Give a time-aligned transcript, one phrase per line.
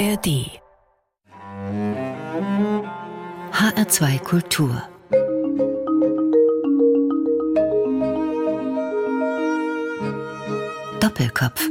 [0.00, 0.48] ARD
[3.52, 4.82] HR2 Kultur
[11.00, 11.68] Doppelkopf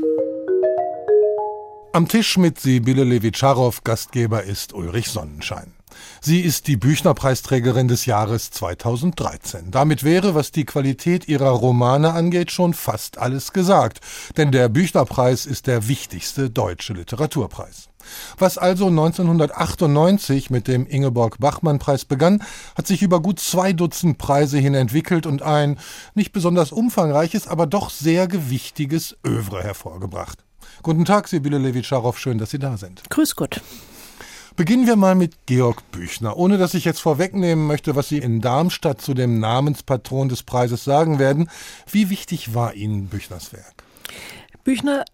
[1.93, 5.78] Am Tisch mit Sibylle Levitscharow, Gastgeber ist Ulrich Sonnenschein.
[6.21, 9.71] Sie ist die Büchnerpreisträgerin des Jahres 2013.
[9.71, 14.01] Damit wäre, was die Qualität ihrer Romane angeht, schon fast alles gesagt.
[14.35, 17.89] Denn der Büchnerpreis ist der wichtigste deutsche Literaturpreis.
[18.37, 22.43] Was also 1998 mit dem Ingeborg-Bachmann-Preis begann,
[22.75, 25.79] hat sich über gut zwei Dutzend Preise hin entwickelt und ein
[26.15, 30.43] nicht besonders umfangreiches, aber doch sehr gewichtiges Övre hervorgebracht.
[30.81, 33.03] Guten Tag, Sibylle Levitscharow, schön, dass Sie da sind.
[33.09, 33.61] Grüß Gott.
[34.55, 38.41] Beginnen wir mal mit Georg Büchner, ohne dass ich jetzt vorwegnehmen möchte, was Sie in
[38.41, 41.49] Darmstadt zu dem Namenspatron des Preises sagen werden.
[41.89, 43.83] Wie wichtig war Ihnen Büchners Werk?
[44.63, 45.05] Büchner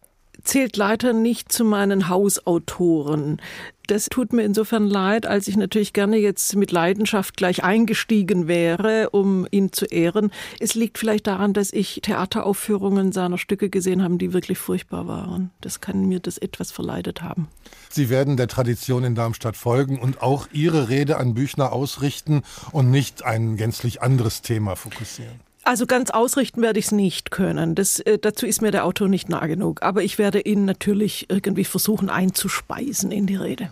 [0.45, 3.41] zählt leider nicht zu meinen Hausautoren.
[3.87, 9.11] Das tut mir insofern leid, als ich natürlich gerne jetzt mit Leidenschaft gleich eingestiegen wäre,
[9.11, 10.31] um ihn zu ehren.
[10.59, 15.51] Es liegt vielleicht daran, dass ich Theateraufführungen seiner Stücke gesehen habe, die wirklich furchtbar waren.
[15.61, 17.47] Das kann mir das etwas verleidet haben.
[17.89, 22.41] Sie werden der Tradition in Darmstadt folgen und auch Ihre Rede an Büchner ausrichten
[22.71, 25.44] und nicht ein gänzlich anderes Thema fokussieren.
[25.65, 27.73] Also ganz ausrichten werde ich es nicht können.
[27.73, 29.81] Das, äh, dazu ist mir der Autor nicht nah genug.
[29.81, 33.71] Aber ich werde ihn natürlich irgendwie versuchen einzuspeisen in die Rede.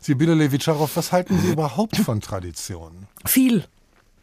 [0.00, 3.06] Sibylle Levitscharow, was halten Sie überhaupt von Traditionen?
[3.24, 3.64] Viel.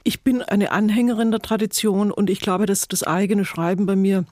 [0.03, 4.25] Ich bin eine Anhängerin der Tradition und ich glaube, dass das eigene Schreiben bei mir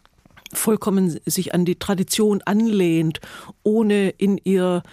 [0.53, 3.19] vollkommen sich an die Tradition anlehnt,
[3.63, 4.83] ohne in ihr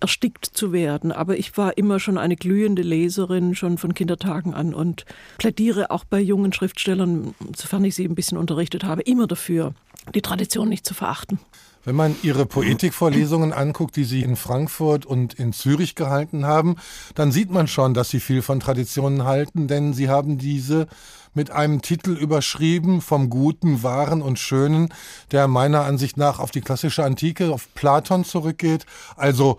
[0.00, 1.12] erstickt zu werden.
[1.12, 5.04] Aber ich war immer schon eine glühende Leserin, schon von Kindertagen an und
[5.38, 9.74] plädiere auch bei jungen Schriftstellern, sofern ich sie ein bisschen unterrichtet habe, immer dafür,
[10.14, 11.38] die Tradition nicht zu verachten.
[11.82, 16.76] Wenn man Ihre Poetikvorlesungen anguckt, die Sie in Frankfurt und in Zürich gehalten haben,
[17.14, 20.88] dann sieht man schon, dass Sie viel von Traditionen halten, denn Sie haben diese
[21.32, 24.92] mit einem Titel überschrieben vom Guten, Wahren und Schönen,
[25.30, 28.84] der meiner Ansicht nach auf die klassische Antike, auf Platon zurückgeht.
[29.16, 29.58] Also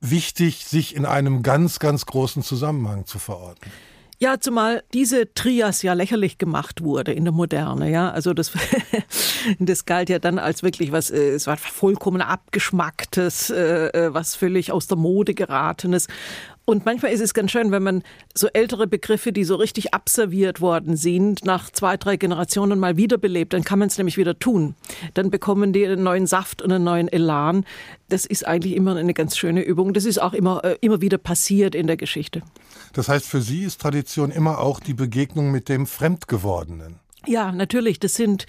[0.00, 3.70] wichtig, sich in einem ganz, ganz großen Zusammenhang zu verorten.
[4.18, 8.10] Ja, zumal diese Trias ja lächerlich gemacht wurde in der Moderne, ja.
[8.10, 8.50] Also das,
[9.58, 14.34] das galt ja dann als wirklich was, äh, es war vollkommen abgeschmacktes, äh, äh, was
[14.34, 16.06] völlig aus der Mode geratenes.
[16.64, 18.02] Und manchmal ist es ganz schön, wenn man
[18.34, 23.52] so ältere Begriffe, die so richtig abserviert worden sind, nach zwei, drei Generationen mal wiederbelebt,
[23.52, 24.76] dann kann man es nämlich wieder tun.
[25.12, 27.66] Dann bekommen die einen neuen Saft und einen neuen Elan.
[28.08, 29.92] Das ist eigentlich immer eine ganz schöne Übung.
[29.92, 32.42] Das ist auch immer, immer wieder passiert in der Geschichte.
[32.96, 36.98] Das heißt, für Sie ist Tradition immer auch die Begegnung mit dem Fremdgewordenen.
[37.26, 38.00] Ja, natürlich.
[38.00, 38.46] Das sind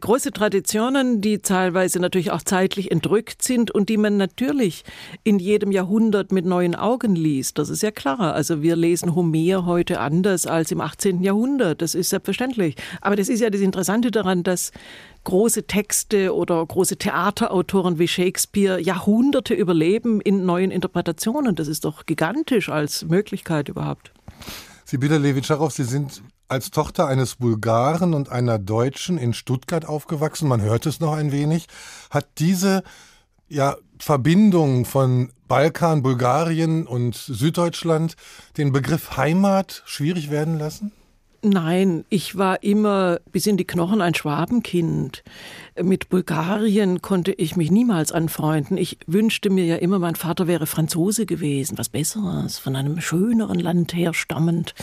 [0.00, 4.84] große Traditionen, die teilweise natürlich auch zeitlich entrückt sind und die man natürlich
[5.24, 7.58] in jedem Jahrhundert mit neuen Augen liest.
[7.58, 8.34] Das ist ja klar.
[8.34, 11.22] Also wir lesen Homer heute anders als im 18.
[11.22, 11.82] Jahrhundert.
[11.82, 12.76] Das ist selbstverständlich.
[13.00, 14.72] Aber das ist ja das Interessante daran, dass
[15.24, 21.54] große Texte oder große Theaterautoren wie Shakespeare Jahrhunderte überleben in neuen Interpretationen.
[21.54, 24.12] Das ist doch gigantisch als Möglichkeit überhaupt.
[24.84, 30.48] Sibylle Levitscharow, Sie sind als Tochter eines Bulgaren und einer Deutschen in Stuttgart aufgewachsen.
[30.48, 31.66] Man hört es noch ein wenig.
[32.10, 32.82] Hat diese
[33.48, 38.16] ja, Verbindung von Balkan, Bulgarien und Süddeutschland
[38.56, 40.92] den Begriff Heimat schwierig werden lassen?
[41.42, 45.22] Nein, ich war immer bis in die Knochen ein Schwabenkind.
[45.80, 48.76] Mit Bulgarien konnte ich mich niemals anfreunden.
[48.76, 53.58] Ich wünschte mir ja immer, mein Vater wäre Franzose gewesen, was Besseres, von einem schöneren
[53.58, 54.74] Land herstammend.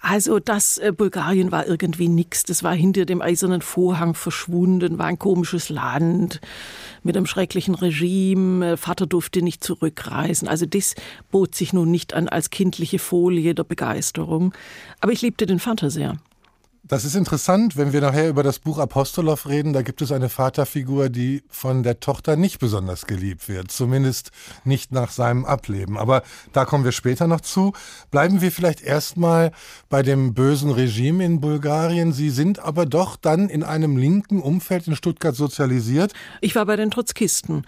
[0.00, 2.44] Also das äh, Bulgarien war irgendwie nix.
[2.44, 6.40] Das war hinter dem eisernen Vorhang verschwunden, war ein komisches Land
[7.04, 8.76] mit einem schrecklichen Regime.
[8.76, 10.48] Vater durfte nicht zurückreisen.
[10.48, 10.94] Also das
[11.30, 14.52] bot sich nun nicht an als kindliche Folie der Begeisterung.
[15.00, 16.16] Aber ich liebte den Vater sehr.
[16.86, 20.28] Das ist interessant, wenn wir nachher über das Buch Apostolow reden, da gibt es eine
[20.28, 24.32] Vaterfigur, die von der Tochter nicht besonders geliebt wird, zumindest
[24.64, 25.96] nicht nach seinem Ableben.
[25.96, 26.22] Aber
[26.52, 27.72] da kommen wir später noch zu.
[28.10, 29.52] Bleiben wir vielleicht erstmal
[29.88, 32.12] bei dem bösen Regime in Bulgarien.
[32.12, 36.12] Sie sind aber doch dann in einem linken Umfeld in Stuttgart sozialisiert.
[36.42, 37.64] Ich war bei den Trotzkisten.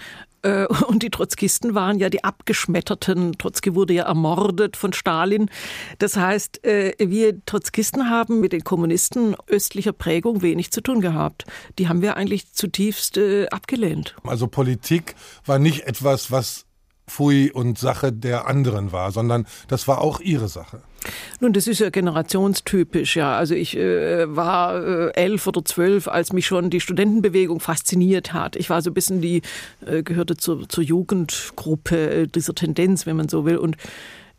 [0.46, 3.36] Äh, und die Trotzkisten waren ja die abgeschmetterten.
[3.38, 5.50] Trotzki wurde ja ermordet von Stalin.
[5.98, 11.44] Das heißt, äh, wir Trotzkisten haben mit den Kommunisten östlicher Prägung wenig zu tun gehabt.
[11.78, 14.16] Die haben wir eigentlich zutiefst äh, abgelehnt.
[14.24, 16.64] Also Politik war nicht etwas, was
[17.06, 20.82] Pfui und Sache der anderen war, sondern das war auch ihre Sache.
[21.40, 23.36] Nun, das ist ja generationstypisch, ja.
[23.36, 28.56] Also ich äh, war äh, elf oder zwölf, als mich schon die Studentenbewegung fasziniert hat.
[28.56, 29.42] Ich war so ein bisschen die,
[29.84, 33.56] äh, gehörte zur, zur Jugendgruppe äh, dieser Tendenz, wenn man so will.
[33.58, 33.76] Und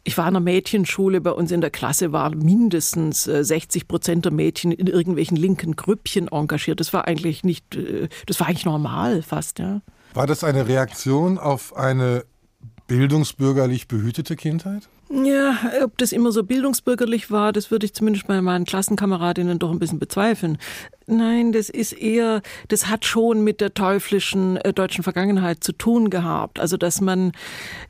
[0.08, 4.24] ich war in einer Mädchenschule, bei uns in der Klasse waren mindestens 60 äh, Prozent
[4.24, 6.80] der Mädchen in irgendwelchen linken Grüppchen engagiert.
[6.80, 9.82] Das war eigentlich nicht, äh, das war eigentlich normal fast, ja.
[10.14, 12.24] War das eine Reaktion auf eine
[12.88, 14.90] bildungsbürgerlich behütete Kindheit?
[15.10, 19.72] Ja, ob das immer so bildungsbürgerlich war, das würde ich zumindest bei meinen Klassenkameradinnen doch
[19.72, 20.58] ein bisschen bezweifeln.
[21.06, 26.10] Nein, das ist eher, das hat schon mit der teuflischen äh, deutschen Vergangenheit zu tun
[26.10, 26.60] gehabt.
[26.60, 27.32] Also, dass man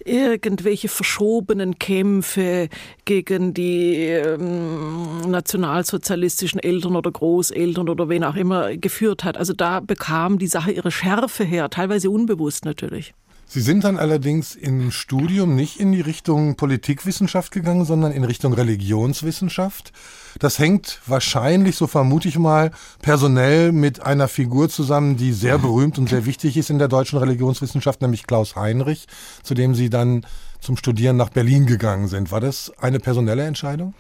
[0.06, 2.70] irgendwelche verschobenen Kämpfe
[3.06, 9.38] gegen die ähm, nationalsozialistischen Eltern oder Großeltern oder wen auch immer geführt hat.
[9.38, 13.16] Also, da bekam die Sache ihre Schärfe her, teilweise unbewusst natürlich.
[13.50, 18.52] Sie sind dann allerdings im Studium nicht in die Richtung Politikwissenschaft gegangen, sondern in Richtung
[18.52, 19.94] Religionswissenschaft.
[20.40, 22.72] Das hängt wahrscheinlich, so vermute ich mal,
[23.02, 27.20] personell mit einer Figur zusammen, die sehr berühmt und sehr wichtig ist in der deutschen
[27.20, 29.08] Religionswissenschaft, nämlich Klaus Heinrich,
[29.44, 30.26] zu dem Sie dann
[30.60, 32.32] zum Studieren nach Berlin gegangen sind.
[32.32, 33.94] War das eine personelle Entscheidung?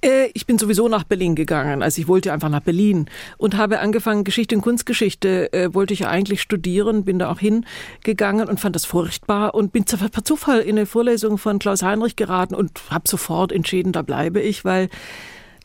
[0.00, 1.82] Äh, ich bin sowieso nach Berlin gegangen.
[1.82, 3.06] Also ich wollte einfach nach Berlin
[3.38, 7.40] und habe angefangen, Geschichte und Kunstgeschichte äh, wollte ich ja eigentlich studieren, bin da auch
[7.40, 12.16] hingegangen und fand das furchtbar und bin per Zufall in eine Vorlesung von Klaus Heinrich
[12.16, 14.88] geraten und habe sofort entschieden, da bleibe ich, weil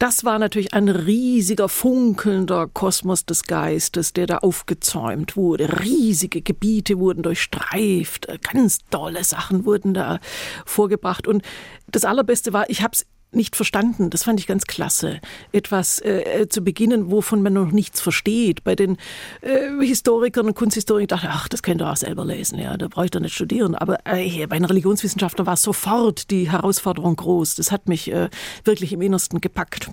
[0.01, 5.83] das war natürlich ein riesiger, funkelnder Kosmos des Geistes, der da aufgezäumt wurde.
[5.83, 10.19] Riesige Gebiete wurden durchstreift, ganz tolle Sachen wurden da
[10.65, 11.27] vorgebracht.
[11.27, 11.43] Und
[11.91, 14.09] das Allerbeste war, ich habe es nicht verstanden.
[14.09, 15.19] Das fand ich ganz klasse.
[15.51, 18.63] Etwas äh, zu beginnen, wovon man noch nichts versteht.
[18.63, 18.97] Bei den
[19.41, 22.87] äh, Historikern und Kunsthistorikern dachte ich, ach, das könnt ihr auch selber lesen, ja, da
[22.87, 23.75] brauche ich doch nicht studieren.
[23.75, 27.55] Aber äh, bei den Religionswissenschaftlern war sofort die Herausforderung groß.
[27.55, 28.29] Das hat mich äh,
[28.63, 29.89] wirklich im Innersten gepackt.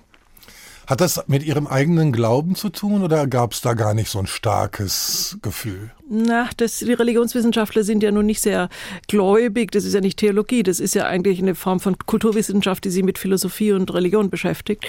[0.88, 4.20] Hat das mit Ihrem eigenen Glauben zu tun oder gab es da gar nicht so
[4.20, 5.90] ein starkes Gefühl?
[6.08, 8.70] Na, das, die Religionswissenschaftler sind ja nun nicht sehr
[9.06, 9.70] gläubig.
[9.70, 10.62] Das ist ja nicht Theologie.
[10.62, 14.86] Das ist ja eigentlich eine Form von Kulturwissenschaft, die sich mit Philosophie und Religion beschäftigt.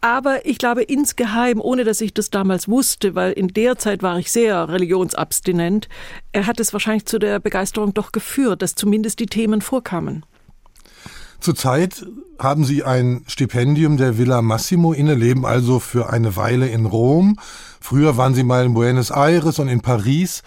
[0.00, 4.18] Aber ich glaube insgeheim, ohne dass ich das damals wusste, weil in der Zeit war
[4.18, 5.90] ich sehr religionsabstinent,
[6.32, 10.24] er hat es wahrscheinlich zu der Begeisterung doch geführt, dass zumindest die Themen vorkamen.
[11.40, 12.06] Zurzeit
[12.38, 17.38] haben Sie ein Stipendium der Villa Massimo inne, leben also für eine Weile in Rom.
[17.80, 20.42] Früher waren Sie mal in Buenos Aires und in Paris.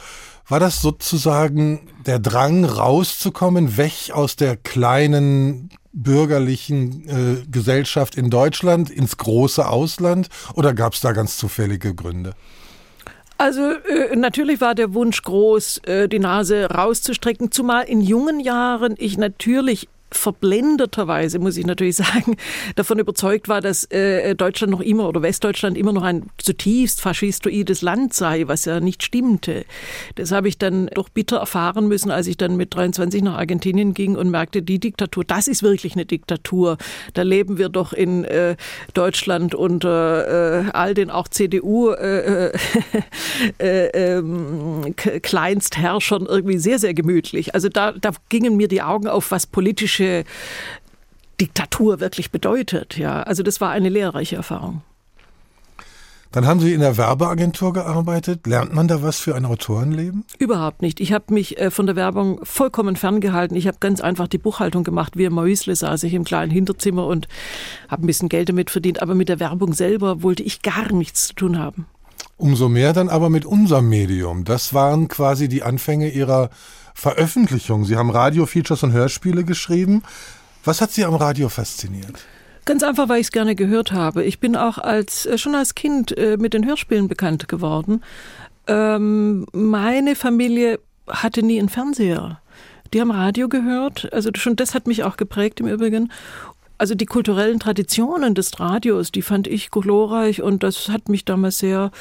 [0.48, 8.90] War das sozusagen der Drang, rauszukommen, weg aus der kleinen bürgerlichen äh, Gesellschaft in Deutschland
[8.90, 12.34] ins große Ausland oder gab es da ganz zufällige Gründe?
[13.38, 18.96] Also äh, natürlich war der Wunsch groß, äh, die Nase rauszustrecken, zumal in jungen Jahren
[18.98, 22.36] ich natürlich verblendeterweise, muss ich natürlich sagen,
[22.76, 27.82] davon überzeugt war, dass äh, Deutschland noch immer oder Westdeutschland immer noch ein zutiefst faschistoides
[27.82, 29.66] Land sei, was ja nicht stimmte.
[30.16, 33.94] Das habe ich dann doch bitter erfahren müssen, als ich dann mit 23 nach Argentinien
[33.94, 36.78] ging und merkte, die Diktatur, das ist wirklich eine Diktatur.
[37.14, 38.56] Da leben wir doch in äh,
[38.94, 42.52] Deutschland unter äh, all den auch CDU äh, äh,
[43.60, 47.54] äh, ähm, Kleinstherrschern irgendwie sehr, sehr gemütlich.
[47.54, 50.24] Also da, da gingen mir die Augen auf, was politische politische
[51.40, 52.98] Diktatur wirklich bedeutet.
[52.98, 54.82] Ja, also das war eine lehrreiche Erfahrung.
[56.32, 58.46] Dann haben Sie in der Werbeagentur gearbeitet.
[58.46, 60.26] Lernt man da was für ein Autorenleben?
[60.38, 61.00] Überhaupt nicht.
[61.00, 63.58] Ich habe mich äh, von der Werbung vollkommen ferngehalten.
[63.58, 65.18] Ich habe ganz einfach die Buchhaltung gemacht.
[65.18, 67.28] Wie ein Mäusle saß ich im kleinen Hinterzimmer und
[67.88, 69.02] habe ein bisschen Geld damit verdient.
[69.02, 71.88] Aber mit der Werbung selber wollte ich gar nichts zu tun haben.
[72.38, 74.44] Umso mehr dann aber mit unserem Medium.
[74.44, 76.52] Das waren quasi die Anfänge Ihrer
[77.00, 77.86] Veröffentlichung.
[77.86, 80.04] Sie haben Radio-Features und Hörspiele geschrieben.
[80.66, 82.26] Was hat Sie am Radio fasziniert?
[82.66, 84.24] Ganz einfach, weil ich es gerne gehört habe.
[84.26, 88.04] Ich bin auch als äh, schon als Kind äh, mit den Hörspielen bekannt geworden.
[88.68, 92.42] Ähm, meine Familie hatte nie einen Fernseher.
[92.94, 94.12] Die haben Radio gehört.
[94.14, 96.12] Also schon das hat mich auch geprägt im Übrigen.
[96.78, 101.60] Also die kulturellen Traditionen des Radios, die fand ich glorreich und das hat mich damals
[101.60, 101.92] sehr,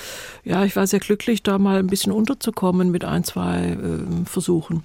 [0.45, 4.85] ja, ich war sehr glücklich, da mal ein bisschen unterzukommen mit ein, zwei äh, Versuchen.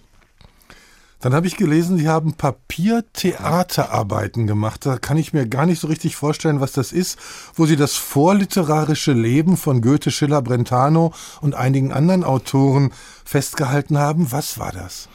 [1.24, 4.86] Dann habe ich gelesen, Sie haben Papiertheaterarbeiten gemacht.
[4.86, 7.18] Da kann ich mir gar nicht so richtig vorstellen, was das ist,
[7.56, 12.92] wo Sie das vorliterarische Leben von Goethe, Schiller, Brentano und einigen anderen Autoren
[13.24, 14.34] festgehalten haben.
[14.34, 15.08] Was war das?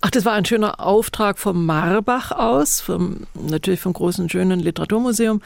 [0.00, 5.42] Ach, das war ein schöner Auftrag vom Marbach aus, vom, natürlich vom großen, schönen Literaturmuseum.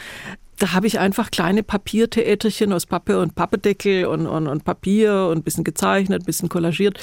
[0.62, 5.38] Da habe ich einfach kleine Papiertheaterchen aus Pappe und Pappedeckel und, und, und Papier und
[5.38, 7.00] ein bisschen gezeichnet, ein bisschen kollagiert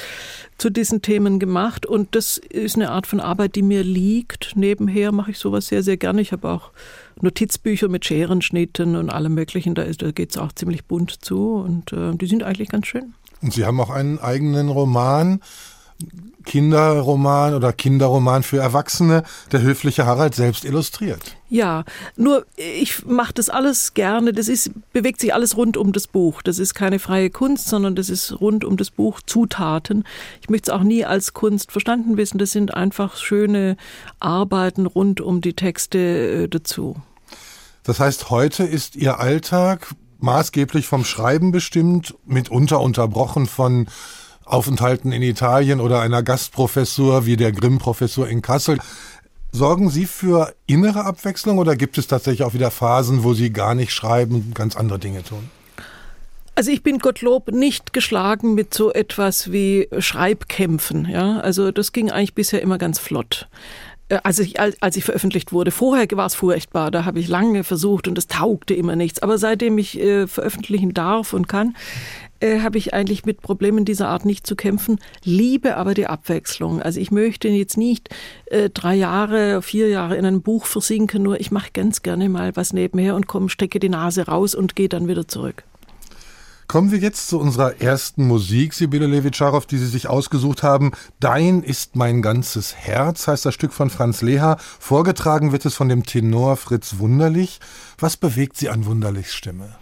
[0.58, 1.86] zu diesen Themen gemacht.
[1.86, 4.56] Und das ist eine Art von Arbeit, die mir liegt.
[4.56, 6.22] Nebenher mache ich sowas sehr, sehr gerne.
[6.22, 6.72] Ich habe auch
[7.20, 9.76] Notizbücher mit Scherenschnitten und allem Möglichen.
[9.76, 13.14] Da, da geht es auch ziemlich bunt zu und äh, die sind eigentlich ganz schön.
[13.42, 15.42] Und Sie haben auch einen eigenen Roman
[16.46, 21.36] Kinderroman oder Kinderroman für Erwachsene, der höfliche Harald selbst illustriert.
[21.50, 21.84] Ja,
[22.16, 24.34] nur ich mache das alles gerne.
[24.34, 26.42] Das ist, bewegt sich alles rund um das Buch.
[26.42, 30.06] Das ist keine freie Kunst, sondern das ist rund um das Buch Zutaten.
[30.42, 32.38] Ich möchte es auch nie als Kunst verstanden wissen.
[32.38, 33.78] Das sind einfach schöne
[34.20, 36.96] Arbeiten rund um die Texte äh, dazu.
[37.84, 43.88] Das heißt, heute ist Ihr Alltag maßgeblich vom Schreiben bestimmt, mitunter unterbrochen von
[44.50, 48.80] Aufenthalten in Italien oder einer Gastprofessur wie der Grimm-Professur in Kassel.
[49.52, 53.76] Sorgen Sie für innere Abwechslung oder gibt es tatsächlich auch wieder Phasen, wo Sie gar
[53.76, 55.50] nicht schreiben und ganz andere Dinge tun?
[56.56, 61.08] Also ich bin Gottlob nicht geschlagen mit so etwas wie Schreibkämpfen.
[61.10, 63.48] Ja, also das ging eigentlich bisher immer ganz flott.
[64.10, 65.72] Äh, als ich, als ich veröffentlicht wurde.
[65.72, 69.22] Vorher war es furchtbar, da habe ich lange versucht und es taugte immer nichts.
[69.22, 71.76] Aber seitdem ich äh, veröffentlichen darf und kann,
[72.40, 76.82] äh, habe ich eigentlich mit Problemen dieser Art nicht zu kämpfen, liebe aber die Abwechslung.
[76.82, 78.10] Also ich möchte jetzt nicht
[78.48, 82.56] äh, drei Jahre, vier Jahre in einem Buch versinken, nur ich mache ganz gerne mal
[82.56, 85.64] was nebenher und komme, stecke die Nase raus und gehe dann wieder zurück.
[86.70, 90.92] Kommen wir jetzt zu unserer ersten Musik, Sibylle Levitscharow, die Sie sich ausgesucht haben.
[91.20, 94.58] Dein ist mein ganzes Herz heißt das Stück von Franz Leha.
[94.60, 97.60] Vorgetragen wird es von dem Tenor Fritz Wunderlich.
[97.98, 99.78] Was bewegt Sie an Wunderlichs Stimme?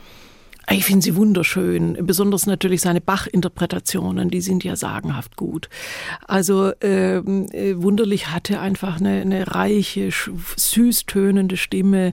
[0.70, 5.70] Ich finde sie wunderschön, besonders natürlich seine Bach-Interpretationen, die sind ja sagenhaft gut.
[6.28, 12.12] Also ähm, äh, Wunderlich hatte einfach eine, eine reiche, süß tönende Stimme,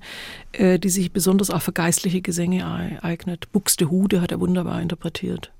[0.52, 3.50] äh, die sich besonders auch für geistliche Gesänge eignet.
[3.50, 5.52] Buxtehude hat er wunderbar interpretiert.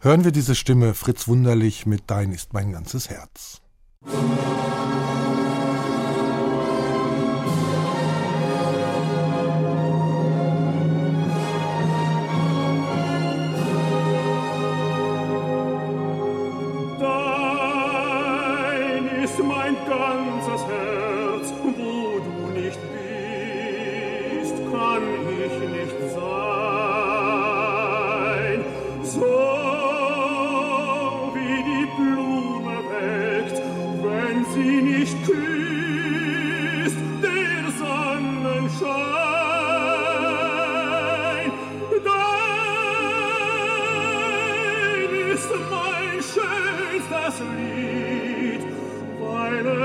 [0.00, 3.60] Hören wir diese Stimme Fritz Wunderlich mit Dein ist mein ganzes Herz.
[4.04, 5.27] Musik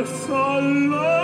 [0.05, 1.22] follow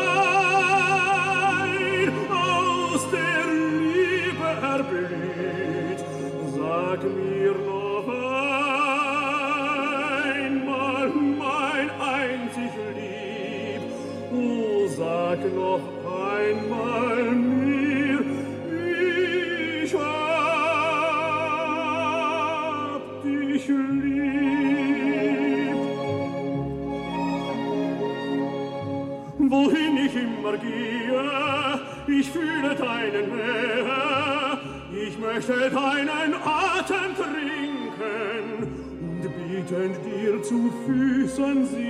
[41.40, 41.89] sun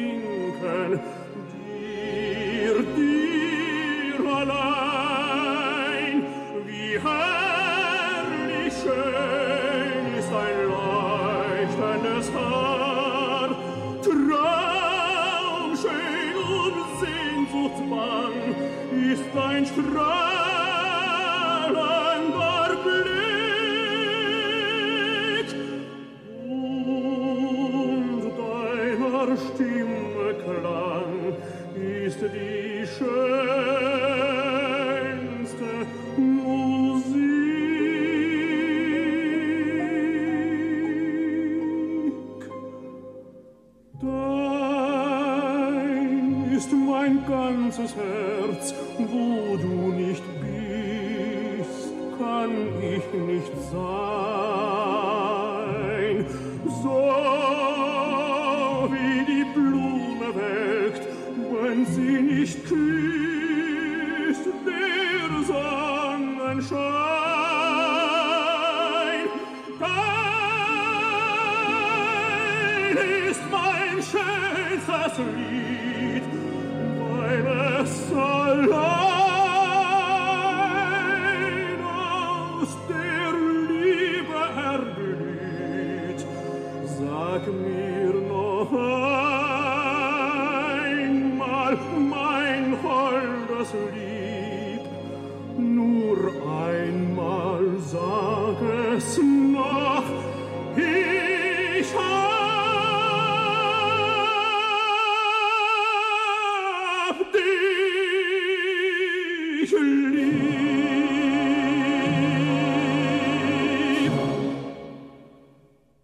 [74.04, 76.24] schönstes Lied,
[77.10, 79.19] weil es allein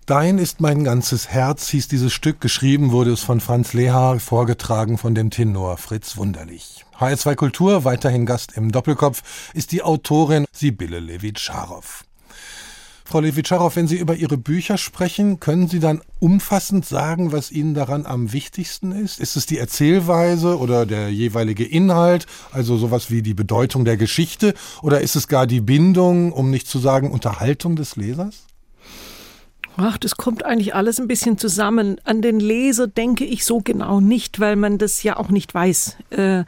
[0.05, 4.99] Dein ist mein ganzes Herz hieß dieses Stück, geschrieben wurde es von Franz Lehar, vorgetragen
[4.99, 6.85] von dem Tenor Fritz Wunderlich.
[6.99, 9.23] HR2 Kultur, weiterhin Gast im Doppelkopf,
[9.55, 12.03] ist die Autorin Sibylle Levitscharow.
[13.03, 17.73] Frau Levitscharow, wenn Sie über Ihre Bücher sprechen, können Sie dann umfassend sagen, was Ihnen
[17.73, 19.19] daran am wichtigsten ist?
[19.19, 24.53] Ist es die Erzählweise oder der jeweilige Inhalt, also sowas wie die Bedeutung der Geschichte,
[24.83, 28.45] oder ist es gar die Bindung, um nicht zu sagen Unterhaltung des Lesers?
[29.77, 31.99] Ach, das kommt eigentlich alles ein bisschen zusammen.
[32.05, 35.97] An den Leser denke ich so genau nicht, weil man das ja auch nicht weiß.
[36.11, 36.45] Äh,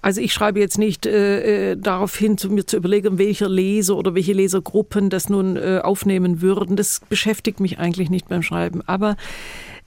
[0.00, 4.14] also ich schreibe jetzt nicht äh, äh, darauf hin, mir zu überlegen, welcher Leser oder
[4.14, 6.76] welche Lesergruppen das nun aufnehmen würden.
[6.76, 8.80] Das beschäftigt mich eigentlich nicht beim Schreiben.
[8.86, 9.16] Aber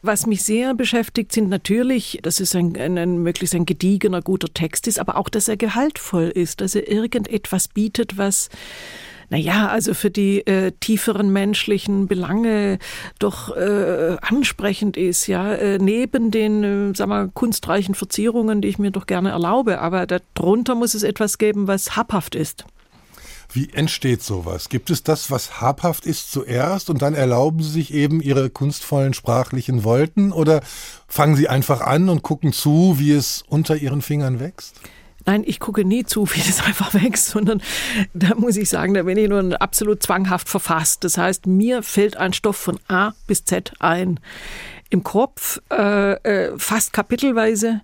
[0.02, 4.54] was mich sehr beschäftigt, sind natürlich, dass es ein, ein, ein, möglichst ein gediegener, guter
[4.54, 8.50] Text ist, aber auch, dass er gehaltvoll ist, dass er irgendetwas bietet, was
[9.30, 12.80] naja, also für die äh, tieferen menschlichen Belange
[13.20, 18.80] doch äh, ansprechend ist, ja, äh, neben den, äh, sag mal, kunstreichen Verzierungen, die ich
[18.80, 22.66] mir doch gerne erlaube, aber darunter muss es etwas geben, was habhaft ist.
[23.52, 24.70] Wie entsteht sowas?
[24.70, 29.14] Gibt es das, was habhaft ist, zuerst und dann erlauben Sie sich eben Ihre kunstvollen
[29.14, 30.62] sprachlichen Wolken oder
[31.08, 34.82] fangen Sie einfach an und gucken zu, wie es unter Ihren Fingern wächst?
[35.26, 37.62] Nein, ich gucke nie zu, wie das einfach wächst, sondern
[38.14, 41.04] da muss ich sagen, da bin ich nur absolut zwanghaft verfasst.
[41.04, 44.20] Das heißt, mir fällt ein Stoff von A bis Z ein.
[44.90, 47.82] Im Kopf äh, äh, fast kapitelweise.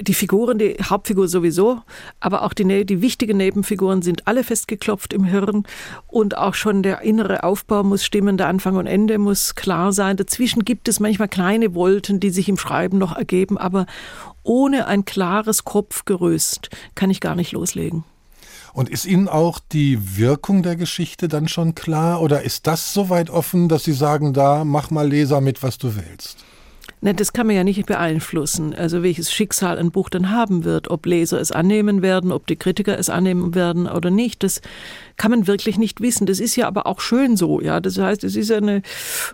[0.00, 1.82] Die Figuren, die Hauptfigur sowieso,
[2.18, 5.64] aber auch die, die wichtigen Nebenfiguren sind alle festgeklopft im Hirn
[6.08, 10.16] und auch schon der innere Aufbau muss stimmen, der Anfang und Ende muss klar sein.
[10.16, 13.86] Dazwischen gibt es manchmal kleine Wolten, die sich im Schreiben noch ergeben, aber
[14.42, 18.04] ohne ein klares Kopfgerüst kann ich gar nicht loslegen.
[18.72, 23.10] Und ist Ihnen auch die Wirkung der Geschichte dann schon klar oder ist das so
[23.10, 26.38] weit offen, dass Sie sagen, da mach mal Leser mit, was du willst?
[27.04, 28.76] Ne, das kann man ja nicht beeinflussen.
[28.76, 32.54] Also welches Schicksal ein Buch dann haben wird, ob Leser es annehmen werden, ob die
[32.54, 34.60] Kritiker es annehmen werden oder nicht, das
[35.16, 36.26] kann man wirklich nicht wissen.
[36.26, 37.80] Das ist ja aber auch schön so, ja.
[37.80, 38.82] Das heißt, es ist eine,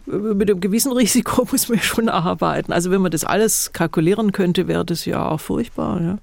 [0.06, 2.72] mit einem gewissen Risiko muss man schon arbeiten.
[2.72, 6.18] Also wenn man das alles kalkulieren könnte, wäre das ja auch furchtbar, ja.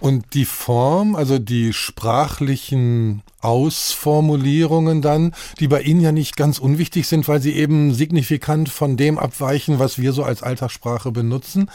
[0.00, 7.06] Und die Form, also die sprachlichen Ausformulierungen dann, die bei Ihnen ja nicht ganz unwichtig
[7.06, 11.70] sind, weil sie eben signifikant von dem abweichen, was wir so als Alltagssprache benutzen.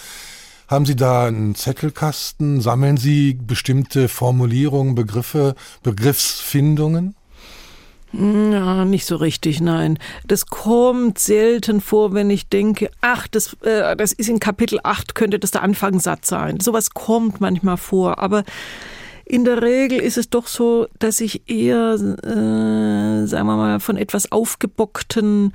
[0.67, 2.59] Haben Sie da einen Zettelkasten?
[2.61, 7.15] Sammeln Sie bestimmte Formulierungen, Begriffe, Begriffsfindungen?
[8.17, 9.99] Ja, nicht so richtig, nein.
[10.25, 15.15] Das kommt selten vor, wenn ich denke, ach, das, äh, das ist in Kapitel 8,
[15.15, 16.59] könnte das der Anfangssatz sein.
[16.61, 18.45] Sowas kommt manchmal vor, aber
[19.27, 23.97] in der Regel ist es doch so, dass ich eher, äh, sagen wir mal, von
[23.97, 25.51] etwas aufgebockten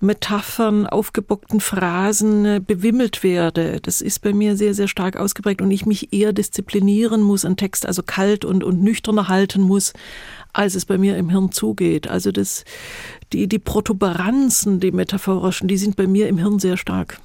[0.00, 3.78] Metaphern, aufgebockten Phrasen äh, bewimmelt werde.
[3.80, 7.56] Das ist bei mir sehr, sehr stark ausgeprägt und ich mich eher disziplinieren muss, einen
[7.56, 9.92] Text also kalt und, und nüchterner halten muss,
[10.52, 12.08] als es bei mir im Hirn zugeht.
[12.08, 12.64] Also das,
[13.32, 17.20] die, die Protuberanzen, die metaphorischen, die sind bei mir im Hirn sehr stark.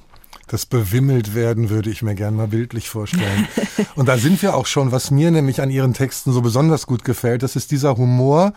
[0.50, 3.46] Das bewimmelt werden würde ich mir gerne mal bildlich vorstellen.
[3.94, 7.04] Und da sind wir auch schon, was mir nämlich an Ihren Texten so besonders gut
[7.04, 8.52] gefällt, das ist dieser Humor,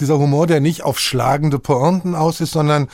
[0.00, 2.88] dieser Humor, der nicht auf schlagende Pointen aus ist, sondern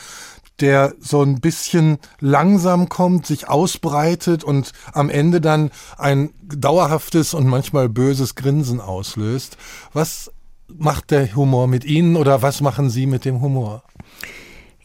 [0.59, 7.47] der so ein bisschen langsam kommt, sich ausbreitet und am Ende dann ein dauerhaftes und
[7.47, 9.57] manchmal böses Grinsen auslöst.
[9.93, 10.31] Was
[10.67, 13.81] macht der Humor mit Ihnen oder was machen Sie mit dem Humor?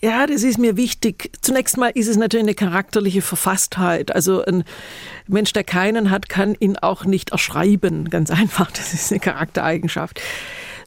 [0.01, 1.31] Ja, das ist mir wichtig.
[1.41, 4.15] Zunächst mal ist es natürlich eine charakterliche Verfasstheit.
[4.15, 4.63] Also ein
[5.27, 8.09] Mensch, der keinen hat, kann ihn auch nicht erschreiben.
[8.09, 8.71] Ganz einfach.
[8.71, 10.21] Das ist eine Charaktereigenschaft.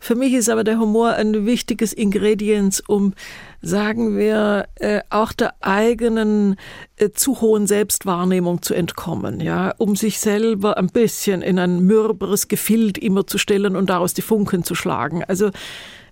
[0.04, 3.14] Für mich ist aber der Humor ein wichtiges Ingredienz, um,
[3.62, 6.56] sagen wir, äh, auch der eigenen
[6.96, 12.48] äh, zu hohen Selbstwahrnehmung zu entkommen, ja, um sich selber ein bisschen in ein mürberes
[12.48, 15.24] Gefild immer zu stellen und daraus die Funken zu schlagen.
[15.24, 15.52] Also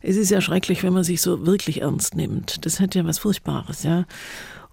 [0.01, 2.65] es ist ja schrecklich, wenn man sich so wirklich ernst nimmt.
[2.65, 4.05] Das hat ja was Furchtbares, ja.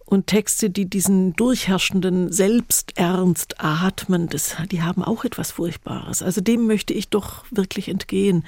[0.05, 6.23] Und Texte, die diesen durchherrschenden Selbsternst atmen, das, die haben auch etwas Furchtbares.
[6.23, 8.45] Also dem möchte ich doch wirklich entgehen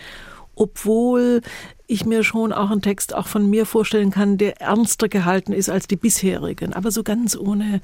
[0.58, 1.40] obwohl
[1.86, 5.70] ich mir schon auch einen Text auch von mir vorstellen kann, der ernster gehalten ist
[5.70, 6.74] als die bisherigen.
[6.74, 7.80] Aber so ganz ohne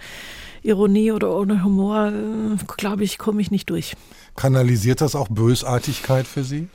[0.62, 3.94] Ironie oder ohne Humor, äh, glaube ich, komme ich nicht durch.
[4.36, 6.68] Kanalisiert das auch Bösartigkeit für Sie?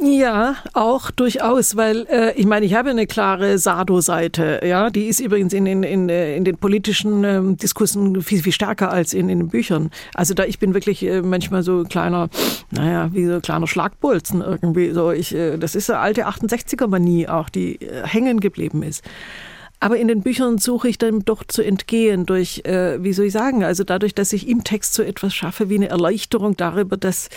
[0.00, 5.20] Ja, auch durchaus, weil äh, ich meine, ich habe eine klare Sado-Seite, ja, die ist
[5.20, 9.38] übrigens in, in, in, in den politischen ähm, Diskursen viel, viel stärker als in, in
[9.38, 9.90] den Büchern.
[10.14, 12.28] Also da ich bin wirklich äh, manchmal so kleiner,
[12.70, 14.90] naja, wie so kleiner Schlagbolzen irgendwie.
[14.90, 19.02] So ich, äh, das ist eine alte 68er-Manie auch, die äh, hängen geblieben ist.
[19.78, 23.32] Aber in den Büchern suche ich dann doch zu entgehen durch, äh, wie soll ich
[23.32, 27.28] sagen, also dadurch, dass ich im Text so etwas schaffe wie eine Erleichterung darüber, dass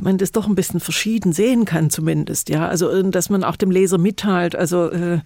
[0.00, 2.48] man das doch ein bisschen verschieden sehen kann zumindest.
[2.48, 5.20] Ja, also äh, dass man auch dem Leser mitteilt, also äh,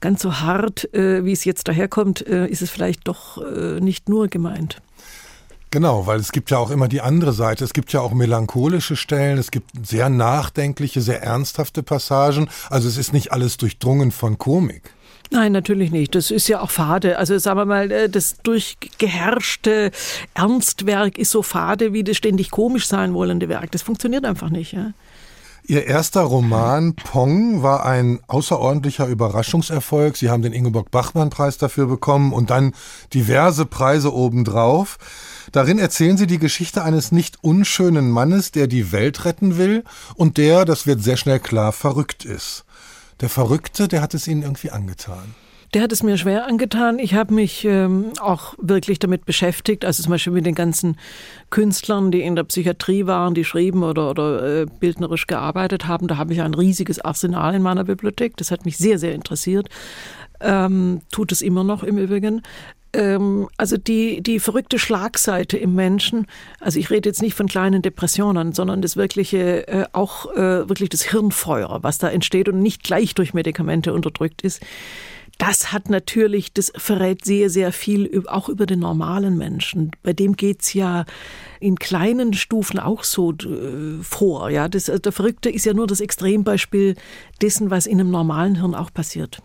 [0.00, 4.08] ganz so hart, äh, wie es jetzt daherkommt, äh, ist es vielleicht doch äh, nicht
[4.08, 4.80] nur gemeint.
[5.70, 7.62] Genau, weil es gibt ja auch immer die andere Seite.
[7.62, 12.48] Es gibt ja auch melancholische Stellen, es gibt sehr nachdenkliche, sehr ernsthafte Passagen.
[12.70, 14.94] Also es ist nicht alles durchdrungen von Komik.
[15.30, 16.14] Nein, natürlich nicht.
[16.14, 17.18] Das ist ja auch fade.
[17.18, 19.90] Also sagen wir mal, äh, das durchgeherrschte
[20.32, 23.70] Ernstwerk ist so fade wie das ständig komisch sein wollende Werk.
[23.72, 24.72] Das funktioniert einfach nicht.
[24.72, 24.92] Ja.
[25.64, 30.16] Ihr erster Roman Pong war ein außerordentlicher Überraschungserfolg.
[30.16, 32.72] Sie haben den Ingeborg-Bachmann-Preis dafür bekommen und dann
[33.12, 34.96] diverse Preise obendrauf.
[35.52, 39.84] Darin erzählen Sie die Geschichte eines nicht unschönen Mannes, der die Welt retten will
[40.14, 42.64] und der, das wird sehr schnell klar, verrückt ist.
[43.20, 45.34] Der Verrückte, der hat es Ihnen irgendwie angetan.
[45.74, 46.98] Der hat es mir schwer angetan.
[46.98, 50.96] Ich habe mich ähm, auch wirklich damit beschäftigt, also zum Beispiel mit den ganzen
[51.50, 56.08] Künstlern, die in der Psychiatrie waren, die schrieben oder, oder äh, bildnerisch gearbeitet haben.
[56.08, 58.38] Da habe ich ein riesiges Arsenal in meiner Bibliothek.
[58.38, 59.68] Das hat mich sehr, sehr interessiert.
[60.40, 62.42] Ähm, tut es immer noch im Übrigen
[62.98, 66.26] ähm, also die, die verrückte Schlagseite im Menschen,
[66.60, 70.88] also ich rede jetzt nicht von kleinen Depressionen, sondern das wirkliche, äh, auch äh, wirklich
[70.88, 74.60] das Hirnfeuer, was da entsteht und nicht gleich durch Medikamente unterdrückt ist,
[75.38, 79.92] das hat natürlich, das verrät sehr, sehr viel auch über den normalen Menschen.
[80.02, 81.04] Bei dem geht's ja
[81.60, 84.50] in kleinen Stufen auch so äh, vor.
[84.50, 86.96] Ja, das, der Verrückte ist ja nur das Extrembeispiel
[87.40, 89.40] dessen, was in einem normalen Hirn auch passiert.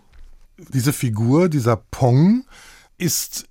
[0.72, 2.44] Diese Figur, dieser Pong,
[3.04, 3.44] ist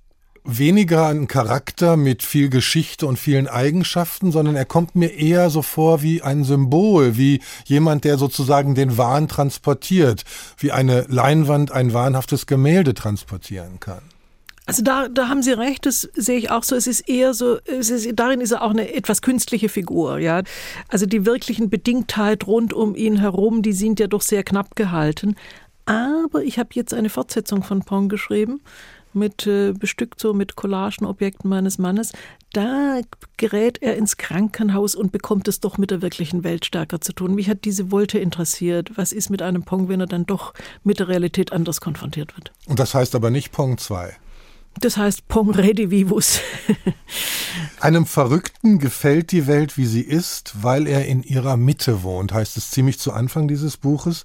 [0.44, 5.62] weniger ein Charakter mit viel Geschichte und vielen Eigenschaften, sondern er kommt mir eher so
[5.62, 10.24] vor wie ein Symbol, wie jemand, der sozusagen den Wahn transportiert,
[10.58, 14.02] wie eine Leinwand ein wahnhaftes Gemälde transportieren kann.
[14.66, 16.74] Also da, da haben Sie recht, das sehe ich auch so.
[16.74, 20.42] Es ist eher so, es ist, darin ist er auch eine etwas künstliche Figur, ja.
[20.88, 25.36] Also die wirklichen Bedingtheit rund um ihn herum, die sind ja doch sehr knapp gehalten.
[25.86, 28.60] Aber ich habe jetzt eine Fortsetzung von Pong geschrieben
[29.14, 32.12] mit äh, bestückt so mit Collagenobjekten meines Mannes,
[32.52, 33.00] da
[33.36, 37.34] gerät er ins Krankenhaus und bekommt es doch mit der wirklichen Welt stärker zu tun.
[37.34, 38.92] Mich hat diese Wolte interessiert.
[38.96, 42.52] Was ist mit einem Pong, wenn er dann doch mit der Realität anders konfrontiert wird?
[42.66, 44.16] Und das heißt aber nicht Pong 2.
[44.80, 46.40] Das heißt Pong Redivivus.
[47.80, 52.56] Einem Verrückten gefällt die Welt, wie sie ist, weil er in ihrer Mitte wohnt, heißt
[52.56, 54.24] es ziemlich zu Anfang dieses Buches.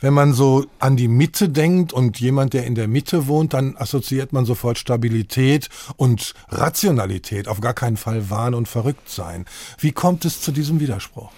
[0.00, 3.76] Wenn man so an die Mitte denkt und jemand, der in der Mitte wohnt, dann
[3.76, 9.44] assoziiert man sofort Stabilität und Rationalität, auf gar keinen Fall Wahn und Verrücktsein.
[9.78, 11.30] Wie kommt es zu diesem Widerspruch?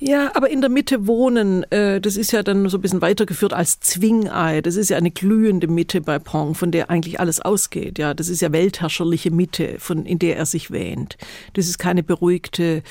[0.00, 3.52] Ja, aber in der Mitte wohnen, äh, das ist ja dann so ein bisschen weitergeführt
[3.52, 4.60] als Zwingei.
[4.60, 7.98] Das ist ja eine glühende Mitte bei Pong, von der eigentlich alles ausgeht.
[7.98, 11.16] Ja, das ist ja weltherrscherliche Mitte, von in der er sich wähnt.
[11.52, 12.82] Das ist keine beruhigte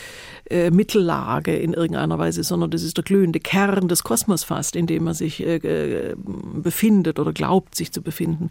[0.49, 4.87] äh, Mittellage in irgendeiner Weise, sondern das ist der glühende Kern des Kosmos fast, in
[4.87, 8.49] dem er sich äh, äh, befindet oder glaubt, sich zu befinden.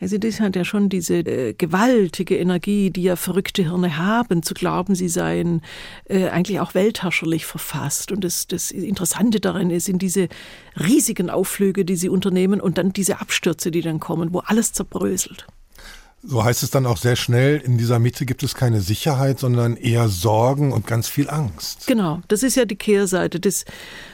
[0.00, 4.54] Also das hat ja schon diese äh, gewaltige Energie, die ja verrückte Hirne haben, zu
[4.54, 5.62] glauben, sie seien
[6.08, 8.10] äh, eigentlich auch weltherrscherlich verfasst.
[8.12, 10.28] Und das, das Interessante daran ist, in diese
[10.78, 15.46] riesigen Aufflüge, die sie unternehmen und dann diese Abstürze, die dann kommen, wo alles zerbröselt.
[16.26, 19.76] So heißt es dann auch sehr schnell, in dieser Mitte gibt es keine Sicherheit, sondern
[19.76, 21.86] eher Sorgen und ganz viel Angst.
[21.86, 23.40] Genau, das ist ja die Kehrseite.
[23.40, 23.66] Das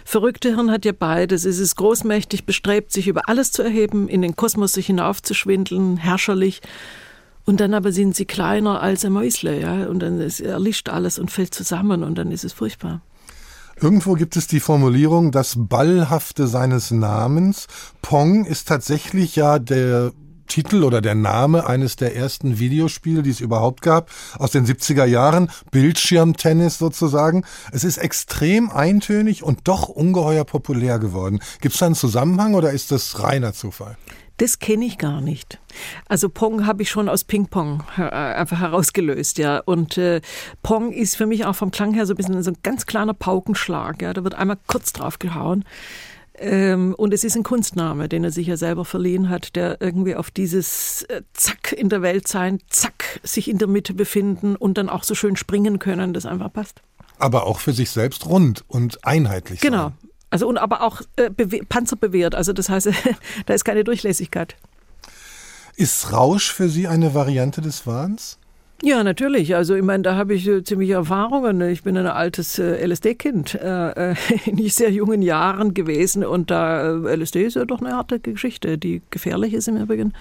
[0.04, 1.44] verrückte Hirn hat ja beides.
[1.44, 6.62] Es ist großmächtig, bestrebt sich über alles zu erheben, in den Kosmos sich hinaufzuschwindeln, herrscherlich.
[7.44, 11.30] Und dann aber sind sie kleiner als ein Mäusle, ja, und dann erlischt alles und
[11.30, 13.02] fällt zusammen und dann ist es furchtbar.
[13.80, 17.66] Irgendwo gibt es die Formulierung, das Ballhafte seines Namens.
[18.02, 20.12] Pong ist tatsächlich ja der
[20.50, 25.04] Titel oder der Name eines der ersten Videospiele, die es überhaupt gab, aus den 70er
[25.06, 27.44] Jahren, Bildschirmtennis sozusagen.
[27.72, 31.40] Es ist extrem eintönig und doch ungeheuer populär geworden.
[31.60, 33.96] Gibt es da einen Zusammenhang oder ist das reiner Zufall?
[34.40, 35.58] Das kenne ich gar nicht.
[36.08, 39.58] Also Pong habe ich schon aus Ping-Pong äh, einfach herausgelöst, ja.
[39.58, 40.22] Und äh,
[40.62, 43.12] Pong ist für mich auch vom Klang her so ein bisschen so ein ganz kleiner
[43.12, 44.14] Paukenschlag, ja.
[44.14, 45.64] Da wird einmal kurz drauf gehauen.
[46.42, 50.16] Ähm, und es ist ein Kunstname, den er sich ja selber verliehen hat, der irgendwie
[50.16, 54.78] auf dieses äh, Zack in der Welt sein, Zack sich in der Mitte befinden und
[54.78, 56.80] dann auch so schön springen können, das einfach passt.
[57.18, 59.60] Aber auch für sich selbst rund und einheitlich.
[59.60, 59.88] Genau.
[59.88, 60.10] Sein.
[60.30, 62.34] Also und aber auch äh, panzerbewehrt.
[62.34, 62.88] Also das heißt,
[63.46, 64.56] da ist keine Durchlässigkeit.
[65.76, 68.38] Ist Rausch für Sie eine Variante des Wahns?
[68.82, 69.54] Ja, natürlich.
[69.54, 71.60] Also ich meine, da habe ich äh, ziemliche Erfahrungen.
[71.60, 74.14] Ich bin ein altes äh, LSD-Kind äh, äh
[74.46, 78.78] in sehr jungen Jahren gewesen und da äh, LSD ist ja doch eine harte Geschichte,
[78.78, 80.14] die gefährlich ist im Übrigen.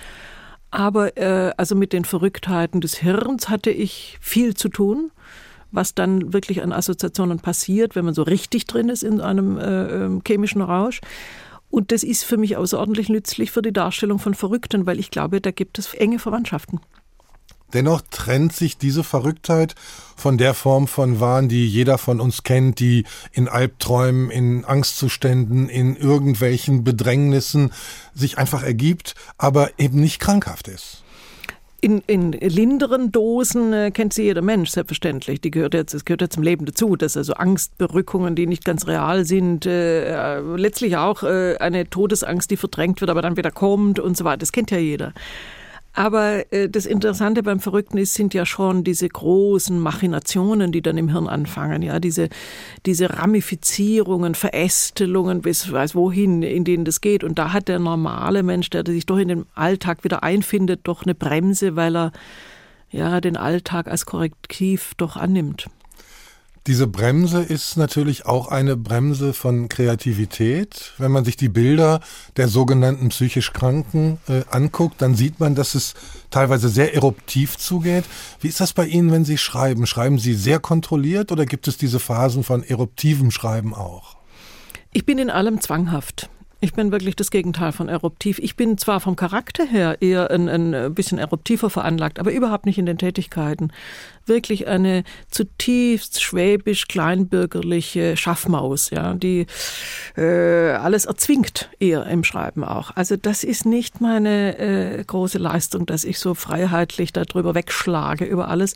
[0.72, 5.12] Aber äh, also mit den Verrücktheiten des Hirns hatte ich viel zu tun,
[5.72, 10.22] was dann wirklich an Assoziationen passiert, wenn man so richtig drin ist in einem ähm,
[10.28, 11.00] chemischen Rausch.
[11.72, 15.40] Und das ist für mich außerordentlich nützlich für die Darstellung von Verrückten, weil ich glaube,
[15.40, 16.80] da gibt es enge Verwandtschaften.
[17.74, 19.76] Dennoch trennt sich diese Verrücktheit
[20.16, 25.70] von der Form von Wahn, die jeder von uns kennt, die in Albträumen, in Angstzuständen,
[25.70, 27.72] in irgendwelchen Bedrängnissen
[28.14, 31.04] sich einfach ergibt, aber eben nicht krankhaft ist.
[31.82, 35.40] In, in linderen Dosen äh, kennt sie jeder Mensch, selbstverständlich.
[35.40, 38.86] Die gehört jetzt, das gehört ja zum Leben dazu, dass also Angstberückungen, die nicht ganz
[38.86, 43.98] real sind, äh, letztlich auch äh, eine Todesangst, die verdrängt wird, aber dann wieder kommt
[44.00, 44.40] und so weiter.
[44.40, 45.14] Das kennt ja jeder.
[46.00, 50.98] Aber äh, das Interessante beim Verrückten ist, sind ja schon diese großen Machinationen, die dann
[50.98, 52.30] im Hirn anfangen, ja, diese,
[52.86, 57.26] diese Ramifizierungen, Verästelungen, bis weiß wohin, in denen das geht.
[57.26, 61.04] Und da hat der normale Mensch, der sich doch in den Alltag wieder einfindet, doch
[61.04, 62.12] eine Bremse, weil er
[62.92, 65.70] ja den Alltag als Korrektiv doch annimmt.
[66.68, 70.94] Diese Bremse ist natürlich auch eine Bremse von Kreativität.
[70.98, 72.02] Wenn man sich die Bilder
[72.38, 75.94] der sogenannten psychisch Kranken äh, anguckt, dann sieht man, dass es
[76.30, 78.06] teilweise sehr eruptiv zugeht.
[78.42, 79.88] Wie ist das bei Ihnen, wenn Sie schreiben?
[79.88, 84.18] Schreiben Sie sehr kontrolliert oder gibt es diese Phasen von eruptivem Schreiben auch?
[84.92, 86.30] Ich bin in allem zwanghaft.
[86.62, 88.38] Ich bin wirklich das Gegenteil von eruptiv.
[88.40, 92.78] Ich bin zwar vom Charakter her eher ein, ein bisschen eruptiver veranlagt, aber überhaupt nicht
[92.78, 93.72] in den Tätigkeiten.
[94.26, 99.48] Wirklich eine zutiefst schwäbisch kleinbürgerliche Schaffmaus, ja, die
[100.18, 102.92] äh, alles erzwingt eher im Schreiben auch.
[102.94, 108.50] Also das ist nicht meine äh, große Leistung, dass ich so freiheitlich darüber wegschlage über
[108.50, 108.76] alles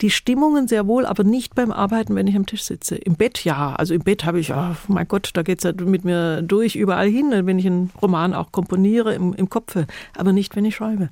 [0.00, 2.96] die Stimmungen sehr wohl, aber nicht beim Arbeiten, wenn ich am Tisch sitze.
[2.96, 3.74] Im Bett ja.
[3.74, 6.76] Also im Bett habe ich, oh mein Gott, da geht es ja mit mir durch,
[6.76, 10.76] überall hin, wenn ich einen Roman auch komponiere im, im Kopfe, aber nicht, wenn ich
[10.76, 11.10] schreibe.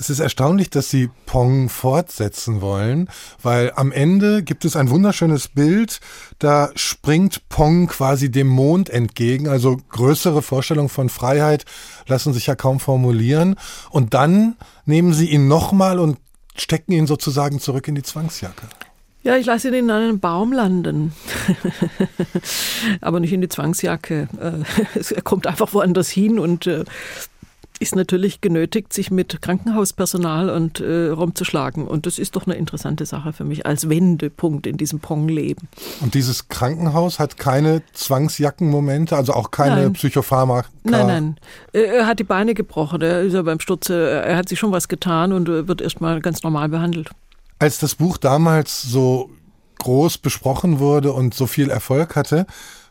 [0.00, 3.10] Es ist erstaunlich, dass Sie Pong fortsetzen wollen,
[3.42, 6.00] weil am Ende gibt es ein wunderschönes Bild,
[6.38, 11.66] da springt Pong quasi dem Mond entgegen, also größere Vorstellungen von Freiheit
[12.06, 13.56] lassen sich ja kaum formulieren.
[13.90, 16.16] Und dann nehmen Sie ihn nochmal und
[16.56, 18.66] stecken ihn sozusagen zurück in die Zwangsjacke.
[19.22, 21.12] Ja, ich lasse ihn in einen Baum landen.
[23.02, 24.28] Aber nicht in die Zwangsjacke.
[24.40, 26.84] Äh, er kommt einfach woanders hin und äh,
[27.80, 31.88] ist natürlich genötigt, sich mit Krankenhauspersonal und äh, rumzuschlagen.
[31.88, 35.66] Und das ist doch eine interessante Sache für mich als Wendepunkt in diesem Pong-Leben.
[36.00, 39.92] Und dieses Krankenhaus hat keine Zwangsjackenmomente, also auch keine nein.
[39.94, 40.68] Psychopharmaka?
[40.84, 41.36] Nein, nein.
[41.72, 43.00] Er hat die Beine gebrochen.
[43.00, 46.42] Er ist ja beim Sturz, er hat sich schon was getan und wird erstmal ganz
[46.42, 47.10] normal behandelt.
[47.58, 49.30] Als das Buch damals so
[49.78, 52.46] groß besprochen wurde und so viel Erfolg hatte,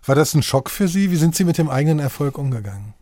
[0.06, 1.12] war das ein Schock für Sie?
[1.12, 2.96] Wie sind Sie mit dem eigenen Erfolg umgegangen?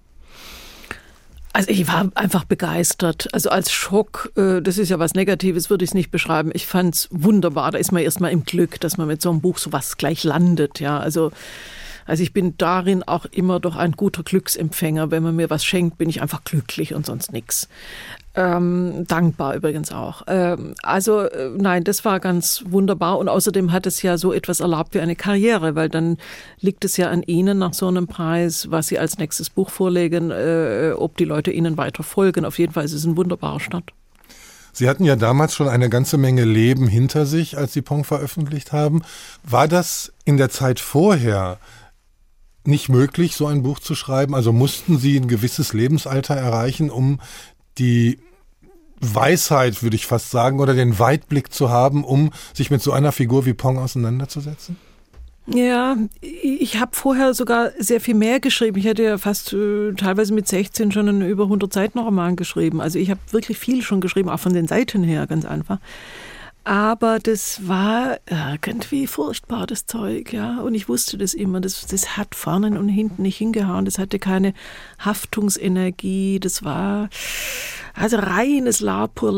[1.53, 3.27] Also ich war einfach begeistert.
[3.33, 6.51] Also als Schock, äh, das ist ja was Negatives, würde ich es nicht beschreiben.
[6.53, 7.71] Ich fand es wunderbar.
[7.71, 10.79] Da ist man erstmal im Glück, dass man mit so einem Buch sowas gleich landet.
[10.79, 11.31] Ja, also
[12.07, 15.11] also ich bin darin auch immer doch ein guter Glücksempfänger.
[15.11, 17.67] Wenn man mir was schenkt, bin ich einfach glücklich und sonst nichts.
[18.37, 20.21] Ähm, dankbar übrigens auch.
[20.27, 24.59] Ähm, also äh, nein, das war ganz wunderbar und außerdem hat es ja so etwas
[24.59, 26.17] erlaubt wie eine Karriere, weil dann
[26.59, 30.29] liegt es ja an Ihnen nach so einem Preis, was Sie als nächstes Buch vorlegen,
[30.29, 32.45] äh, ob die Leute Ihnen weiter folgen.
[32.45, 33.91] Auf jeden Fall ist es ein wunderbarer Start.
[34.71, 38.71] Sie hatten ja damals schon eine ganze Menge Leben hinter sich, als Sie Pong veröffentlicht
[38.71, 39.01] haben.
[39.43, 41.57] War das in der Zeit vorher
[42.65, 44.35] nicht möglich, so ein Buch zu schreiben?
[44.35, 47.19] Also mussten Sie ein gewisses Lebensalter erreichen, um
[47.79, 48.19] die
[48.99, 53.11] Weisheit, würde ich fast sagen, oder den Weitblick zu haben, um sich mit so einer
[53.11, 54.77] Figur wie Pong auseinanderzusetzen?
[55.49, 58.77] Ja, ich habe vorher sogar sehr viel mehr geschrieben.
[58.77, 62.81] Ich hätte ja fast äh, teilweise mit 16 schon einen über 100 Seiten Roman geschrieben.
[62.81, 65.79] Also ich habe wirklich viel schon geschrieben, auch von den Seiten her, ganz einfach.
[66.67, 70.59] Aber das war irgendwie furchtbar, das Zeug, ja.
[70.59, 71.61] Und ich wusste das immer.
[71.61, 73.85] Das, das hat vorne und hinten nicht hingehauen.
[73.85, 74.53] Das hatte keine
[74.99, 76.41] Haftungsenergie.
[76.41, 77.07] Das war
[77.93, 79.31] also reines La pour.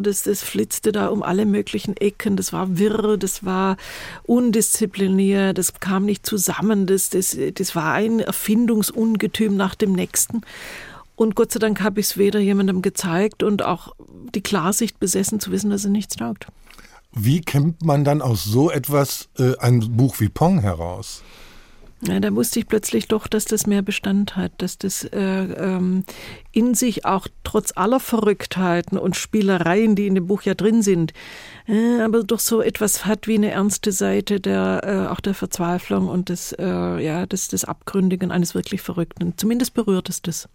[0.00, 2.36] Das, das flitzte da um alle möglichen Ecken.
[2.36, 3.18] Das war wirr.
[3.18, 3.76] Das war
[4.22, 5.58] undiszipliniert.
[5.58, 6.86] Das kam nicht zusammen.
[6.86, 10.40] Das, das, das war ein Erfindungsungetüm nach dem nächsten.
[11.20, 13.94] Und Gott sei Dank habe ich es weder jemandem gezeigt und auch
[14.34, 16.46] die Klarsicht besessen zu wissen, dass er nichts taugt.
[17.12, 21.22] Wie kämpft man dann aus so etwas äh, ein Buch wie Pong heraus?
[22.00, 26.04] Ja, da wusste ich plötzlich doch, dass das mehr Bestand hat, dass das äh, ähm,
[26.52, 31.12] in sich auch trotz aller Verrücktheiten und Spielereien, die in dem Buch ja drin sind,
[31.68, 36.08] äh, aber doch so etwas hat wie eine ernste Seite der äh, auch der Verzweiflung
[36.08, 36.64] und des äh,
[37.04, 39.34] ja des, des Abgründigen eines wirklich Verrückten.
[39.36, 40.48] Zumindest berührt es das.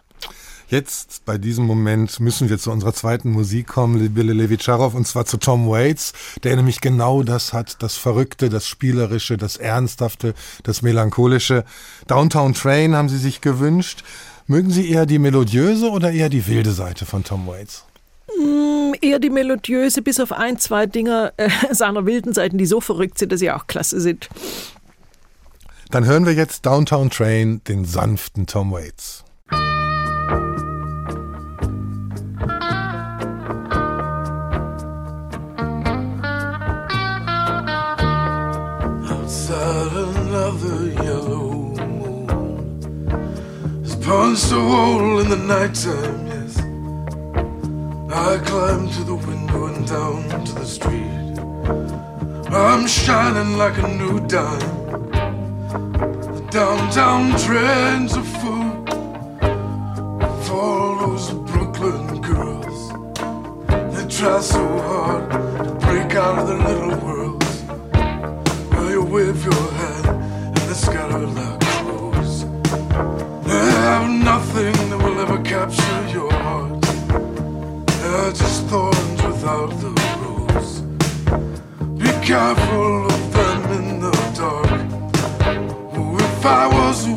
[0.68, 5.26] Jetzt, bei diesem Moment, müssen wir zu unserer zweiten Musik kommen, Billy Levitscharow, und zwar
[5.26, 10.82] zu Tom Waits, der nämlich genau das hat, das Verrückte, das Spielerische, das Ernsthafte, das
[10.82, 11.66] Melancholische.
[12.08, 14.04] Downtown Train haben Sie sich gewünscht.
[14.48, 17.86] Mögen Sie eher die melodiöse oder eher die wilde Seite von Tom Waits?
[18.28, 22.82] Mm, eher die melodiöse, bis auf ein, zwei Dinger äh, seiner wilden Seiten, die so
[22.82, 24.30] verrückt sind, dass sie auch klasse sind.
[25.92, 29.25] Dann hören wir jetzt Downtown Train, den sanften Tom Waits.
[44.06, 46.60] Punched a hole in the nighttime, yes.
[48.14, 51.40] I climbed to the window and down to the street.
[52.54, 54.76] I'm shining like a new dime.
[56.36, 58.86] The downtown trends are full
[60.44, 62.82] for all those Brooklyn girls.
[63.96, 67.64] They try so hard to break out of their little worlds.
[68.72, 71.65] Well, you wave your hand and they scatter like
[73.86, 76.82] have nothing that will ever capture your heart.
[78.02, 80.82] They're just thorns without the rose.
[82.02, 84.82] Be careful of them in the dark.
[85.98, 87.08] Oh, if I was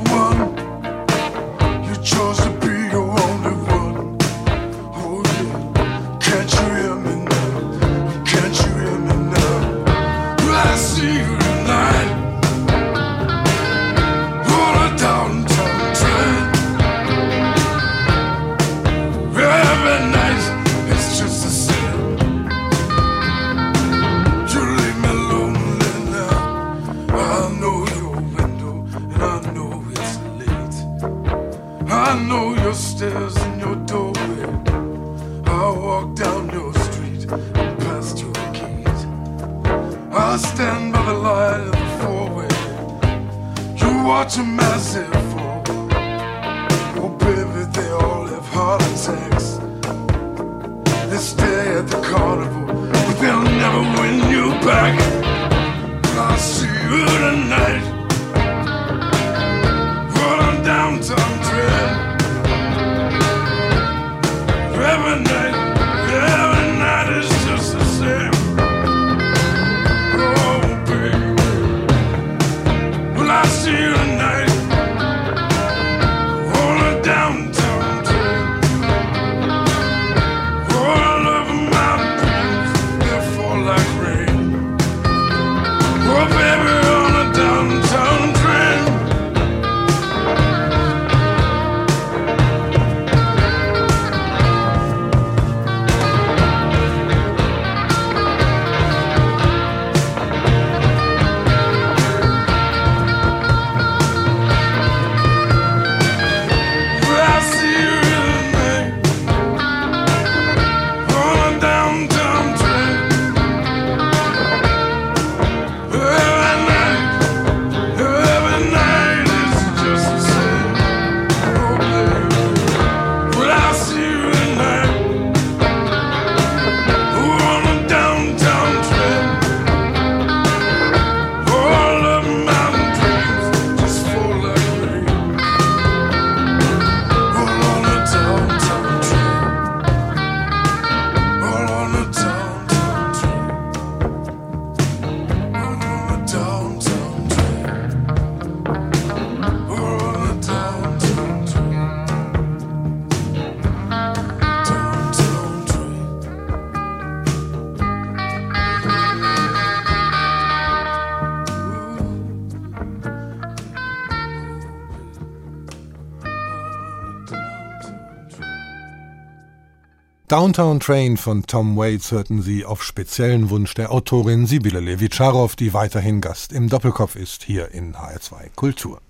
[170.38, 175.74] Downtown Train von Tom Waits hörten Sie auf speziellen Wunsch der Autorin Sibylle Levitscharow, die
[175.74, 179.00] weiterhin Gast im Doppelkopf ist, hier in HR2 Kultur.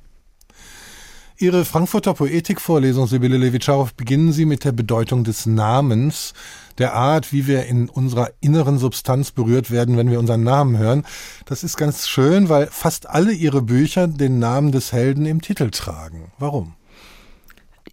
[1.37, 6.33] Ihre Frankfurter Poetikvorlesung, Sibylle Levitscharow, beginnen Sie mit der Bedeutung des Namens,
[6.79, 11.05] der Art, wie wir in unserer inneren Substanz berührt werden, wenn wir unseren Namen hören.
[11.45, 15.69] Das ist ganz schön, weil fast alle Ihre Bücher den Namen des Helden im Titel
[15.71, 16.33] tragen.
[16.39, 16.78] Warum?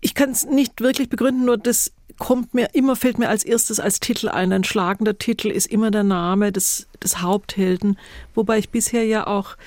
[0.06, 3.80] Ich kann es nicht wirklich begründen, nur das kommt mir immer, fällt mir als erstes
[3.80, 4.54] als Titel ein.
[4.54, 7.98] Ein schlagender Titel ist immer der Name des, des Haupthelden,
[8.36, 9.58] wobei ich bisher ja auch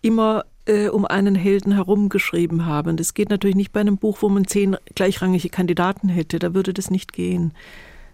[0.00, 2.96] immer äh, um einen Helden herumgeschrieben haben.
[2.96, 6.38] Das geht natürlich nicht bei einem Buch, wo man zehn gleichrangige Kandidaten hätte.
[6.38, 7.52] Da würde das nicht gehen.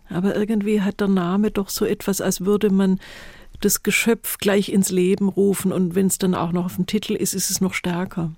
[0.08, 3.00] Aber irgendwie hat der Name doch so etwas, als würde man
[3.60, 7.12] das Geschöpf gleich ins Leben rufen und wenn es dann auch noch auf dem Titel
[7.12, 8.32] ist, ist es noch stärker.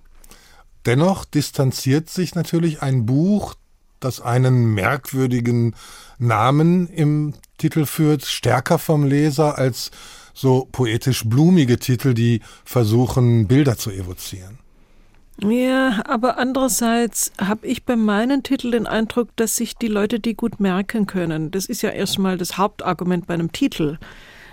[0.89, 3.57] Dennoch distanziert sich natürlich ein Buch,
[4.01, 5.75] das einen merkwürdigen
[6.19, 9.91] Namen im Titel führt, stärker vom Leser als
[10.33, 14.61] so poetisch blumige Titel, die versuchen, Bilder zu evozieren.
[15.43, 20.37] Ja, aber andererseits habe ich bei meinen Titeln den Eindruck, dass sich die Leute die
[20.37, 21.51] gut merken können.
[21.51, 23.99] Das ist ja erstmal das Hauptargument bei einem Titel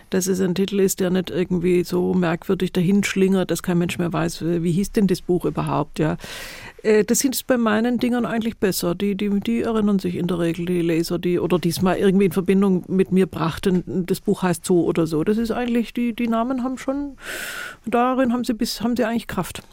[0.10, 4.14] dass es ein Titel ist, der nicht irgendwie so merkwürdig dahinschlingert, dass kein Mensch mehr
[4.14, 6.18] weiß, wie hieß denn das Buch überhaupt, ja.
[6.84, 8.96] Äh, das sind bei meinen Dingern eigentlich besser.
[8.96, 12.32] Die, die, die erinnern sich in der Regel, die Leser, die oder diesmal irgendwie in
[12.32, 15.24] Verbindung mit mir brachten, das Buch heißt so oder so.
[15.24, 17.18] Das ist eigentlich, die, die Namen haben schon,
[17.86, 19.64] darin haben sie bis, haben sie eigentlich Kraft.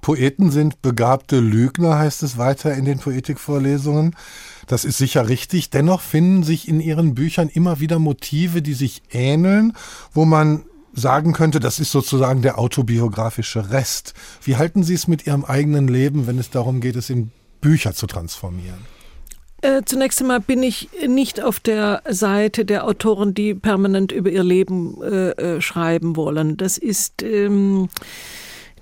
[0.00, 4.16] Poeten sind begabte Lügner, heißt es weiter in den Poetikvorlesungen.
[4.66, 5.70] Das ist sicher richtig.
[5.70, 9.72] Dennoch finden sich in ihren Büchern immer wieder Motive, die sich ähneln,
[10.12, 14.14] wo man sagen könnte, das ist sozusagen der autobiografische Rest.
[14.42, 17.30] Wie halten Sie es mit Ihrem eigenen Leben, wenn es darum geht, es in
[17.60, 18.78] Bücher zu transformieren?
[19.62, 24.42] Äh, zunächst einmal bin ich nicht auf der Seite der Autoren, die permanent über ihr
[24.42, 26.56] Leben äh, äh schreiben wollen.
[26.56, 27.88] Das ist ähm,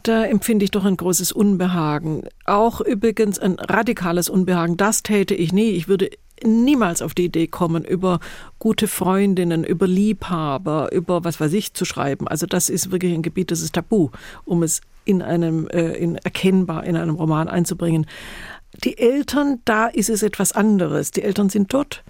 [0.02, 2.22] da empfinde ich doch ein großes Unbehagen.
[2.44, 4.76] Auch übrigens ein radikales Unbehagen.
[4.76, 5.70] Das täte ich nie.
[5.70, 6.10] Ich würde
[6.44, 8.20] niemals auf die Idee kommen, über
[8.58, 12.28] gute Freundinnen, über Liebhaber, über was weiß ich zu schreiben.
[12.28, 14.10] Also das ist wirklich ein Gebiet, das ist tabu,
[14.44, 18.06] um es in einem äh, in erkennbar in einem Roman einzubringen.
[18.84, 21.10] Die Eltern, da ist es etwas anderes.
[21.10, 22.04] Die Eltern sind tot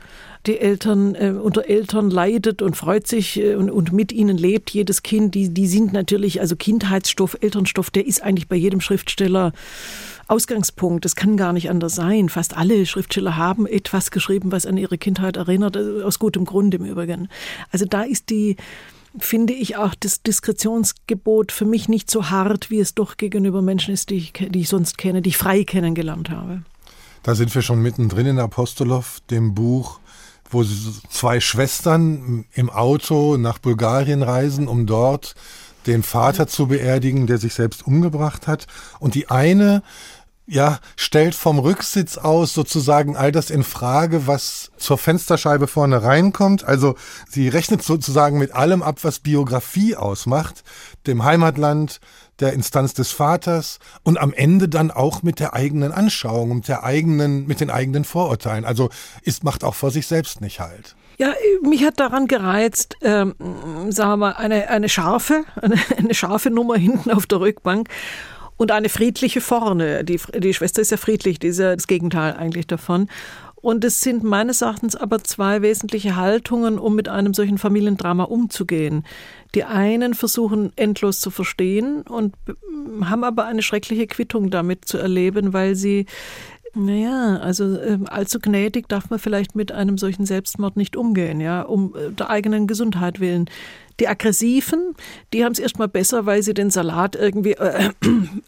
[0.47, 4.70] die Eltern äh, unter Eltern leidet und freut sich äh, und, und mit ihnen lebt
[4.70, 5.34] jedes Kind.
[5.34, 9.53] Die, die sind natürlich, also Kindheitsstoff, Elternstoff, der ist eigentlich bei jedem Schriftsteller
[10.28, 11.05] Ausgangspunkt.
[11.05, 12.28] Das kann gar nicht anders sein.
[12.28, 16.74] Fast alle Schriftsteller haben etwas geschrieben, was an ihre Kindheit erinnert, äh, aus gutem Grund
[16.74, 17.28] im Übrigen.
[17.70, 18.57] Also da ist die,
[19.18, 23.95] finde ich auch das Diskretionsgebot für mich nicht so hart, wie es doch gegenüber Menschen
[23.95, 26.62] ist, die ich, die ich sonst kenne, die ich frei kennengelernt habe.
[27.22, 30.01] Da sind wir schon mittendrin in Apostolow, dem Buch,
[30.51, 30.64] wo
[31.11, 35.34] zwei Schwestern im Auto nach Bulgarien reisen, um dort
[35.86, 38.66] den Vater zu beerdigen, der sich selbst umgebracht hat.
[39.01, 39.82] Und die eine
[40.51, 46.64] ja, stellt vom Rücksitz aus sozusagen all das in Frage, was zur Fensterscheibe vorne reinkommt.
[46.64, 46.94] Also
[47.28, 50.64] sie rechnet sozusagen mit allem ab, was Biografie ausmacht,
[51.07, 52.01] dem Heimatland,
[52.41, 56.84] der Instanz des Vaters und am Ende dann auch mit der eigenen Anschauung, mit der
[56.84, 58.64] eigenen, mit den eigenen Vorurteilen.
[58.64, 58.91] Also
[59.22, 60.95] ist, macht auch vor sich selbst nicht halt.
[61.18, 63.34] Ja, mich hat daran gereizt, ähm,
[63.89, 67.89] sagen wir mal, eine, eine scharfe, eine, eine scharfe Nummer hinten auf der Rückbank
[68.57, 70.05] und eine friedliche vorne.
[70.05, 73.09] Die, die Schwester ist ja friedlich, die ist ja das Gegenteil eigentlich davon.
[73.69, 79.05] Und es sind meines Erachtens aber zwei wesentliche Haltungen, um mit einem solchen Familiendrama umzugehen.
[79.55, 82.35] Die einen versuchen endlos zu verstehen und
[83.05, 86.07] haben aber eine schreckliche Quittung damit zu erleben, weil sie
[86.75, 91.62] naja, also äh, allzu gnädig darf man vielleicht mit einem solchen Selbstmord nicht umgehen, ja,
[91.62, 93.49] um äh, der eigenen Gesundheit willen.
[94.01, 94.95] Die Aggressiven,
[95.33, 97.91] die haben es erstmal besser, weil sie den Salat irgendwie äh,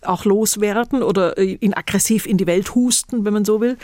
[0.02, 3.76] auch loswerden oder äh, ihn aggressiv in die Welt husten, wenn man so will.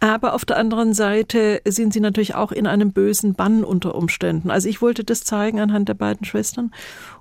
[0.00, 4.50] Aber auf der anderen Seite sind sie natürlich auch in einem bösen Bann unter Umständen.
[4.50, 6.72] Also ich wollte das zeigen anhand der beiden Schwestern.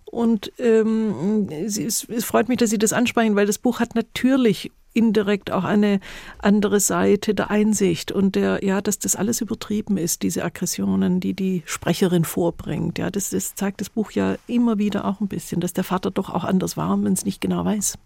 [0.05, 4.71] Und ähm, es, es freut mich, dass Sie das ansprechen, weil das Buch hat natürlich
[4.93, 5.99] indirekt auch eine
[6.39, 11.33] andere Seite der Einsicht und der, ja, dass das alles übertrieben ist, diese Aggressionen, die
[11.33, 12.99] die Sprecherin vorbringt.
[12.99, 16.11] Ja, das, das zeigt das Buch ja immer wieder auch ein bisschen, dass der Vater
[16.11, 17.97] doch auch anders war, wenn es nicht genau weiß.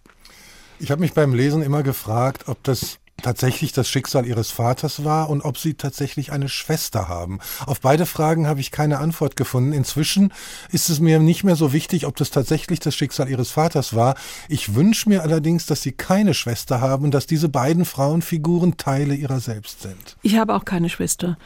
[0.79, 5.29] Ich habe mich beim Lesen immer gefragt, ob das tatsächlich das Schicksal ihres Vaters war
[5.29, 7.39] und ob sie tatsächlich eine Schwester haben.
[7.65, 9.73] Auf beide Fragen habe ich keine Antwort gefunden.
[9.73, 10.33] Inzwischen
[10.71, 14.15] ist es mir nicht mehr so wichtig, ob das tatsächlich das Schicksal ihres Vaters war.
[14.49, 19.15] Ich wünsche mir allerdings, dass sie keine Schwester haben und dass diese beiden Frauenfiguren Teile
[19.15, 20.17] ihrer selbst sind.
[20.21, 21.37] Ich habe auch keine Schwester.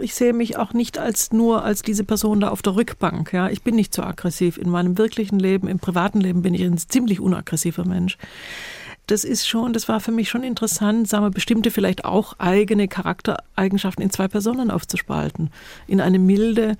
[0.00, 3.32] Ich sehe mich auch nicht als nur als diese Person da auf der Rückbank.
[3.32, 4.56] Ja, ich bin nicht so aggressiv.
[4.56, 8.16] In meinem wirklichen Leben, im privaten Leben bin ich ein ziemlich unaggressiver Mensch.
[9.10, 12.86] Das ist schon, das war für mich schon interessant, sagen wir, bestimmte vielleicht auch eigene
[12.86, 15.50] Charaktereigenschaften in zwei Personen aufzuspalten.
[15.86, 16.76] In eine milde,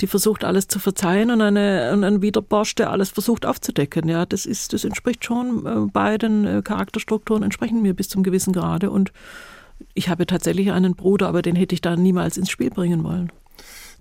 [0.00, 4.08] die versucht alles zu verzeihen und eine und ein Widerborsch, der alles versucht aufzudecken.
[4.08, 8.52] Ja, das ist, das entspricht schon äh, beiden äh, Charakterstrukturen entsprechen mir bis zum gewissen
[8.52, 9.12] Grade und
[9.94, 13.30] ich habe tatsächlich einen Bruder, aber den hätte ich da niemals ins Spiel bringen wollen.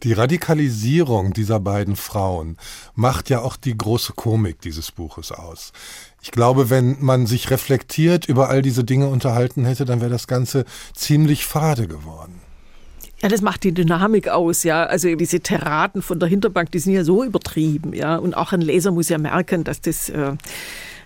[0.03, 2.57] Die Radikalisierung dieser beiden Frauen
[2.95, 5.73] macht ja auch die große Komik dieses Buches aus.
[6.21, 10.27] Ich glaube, wenn man sich reflektiert über all diese Dinge unterhalten hätte, dann wäre das
[10.27, 12.41] Ganze ziemlich fade geworden.
[13.21, 14.83] Ja, das macht die Dynamik aus, ja.
[14.83, 18.17] Also diese Terraten von der Hinterbank, die sind ja so übertrieben, ja.
[18.17, 20.33] Und auch ein Leser muss ja merken, dass das äh,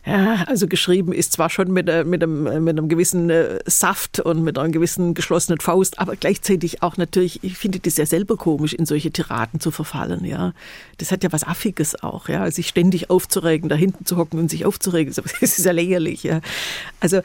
[0.05, 3.59] ja, also geschrieben ist zwar schon mit, äh, mit, einem, äh, mit einem gewissen äh,
[3.65, 8.05] Saft und mit einer gewissen geschlossenen Faust, aber gleichzeitig auch natürlich, ich finde das ja
[8.05, 10.53] selber komisch, in solche Tiraden zu verfallen, ja.
[10.99, 14.51] Das hat ja was Affiges auch, ja, sich ständig aufzuregen, da hinten zu hocken und
[14.51, 16.39] sich aufzuregen, das ist ja lächerlich, ja.
[16.99, 17.21] Also,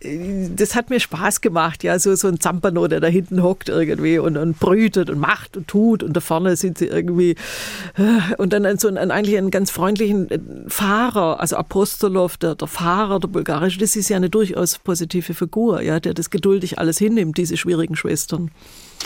[0.00, 4.18] das hat mir Spaß gemacht, ja, so, so ein Zampano, der da hinten hockt irgendwie
[4.18, 7.36] und, und brütet und macht und tut und da vorne sind sie irgendwie,
[8.38, 13.20] und dann so einen, eigentlich einen ganz freundlichen Fahrer, also Apostolo, Gorbatschow, der, der Fahrer,
[13.20, 17.36] der bulgarische, das ist ja eine durchaus positive Figur, ja, der das geduldig alles hinnimmt,
[17.36, 18.50] diese schwierigen Schwestern.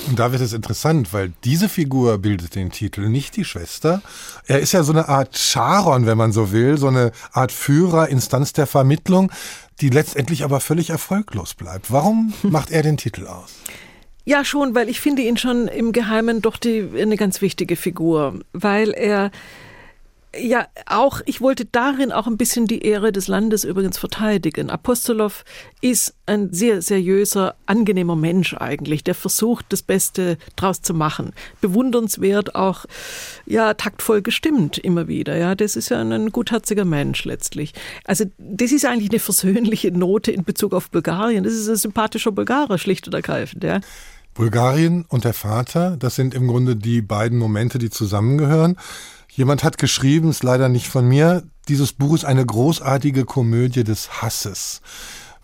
[0.09, 4.03] Und da wird es interessant, weil diese Figur bildet den Titel, nicht die Schwester.
[4.47, 8.09] Er ist ja so eine Art Charon, wenn man so will, so eine Art Führer,
[8.09, 9.33] Instanz der Vermittlung,
[9.81, 11.91] die letztendlich aber völlig erfolglos bleibt.
[11.91, 13.55] Warum macht er den Titel aus?
[14.25, 18.41] Ja, schon, weil ich finde ihn schon im Geheimen doch die, eine ganz wichtige Figur,
[18.53, 19.31] weil er
[20.37, 24.69] ja, auch, ich wollte darin auch ein bisschen die Ehre des Landes übrigens verteidigen.
[24.69, 25.33] Apostolow
[25.81, 31.33] ist ein sehr seriöser, angenehmer Mensch eigentlich, der versucht, das Beste draus zu machen.
[31.63, 32.85] Bewundernswert auch,
[33.47, 35.55] ja, taktvoll gestimmt immer wieder, ja.
[35.55, 37.73] Das ist ja ein gutherziger Mensch letztlich.
[38.05, 41.43] Also, das ist eigentlich eine versöhnliche Note in Bezug auf Bulgarien.
[41.45, 43.81] Das ist ein sympathischer Bulgarer, schlicht und ergreifend, ja.
[44.35, 48.77] Bulgarien und der Vater, das sind im Grunde die beiden Momente, die zusammengehören.
[49.39, 54.21] Jemand hat geschrieben, ist leider nicht von mir, dieses Buch ist eine großartige Komödie des
[54.21, 54.81] Hasses.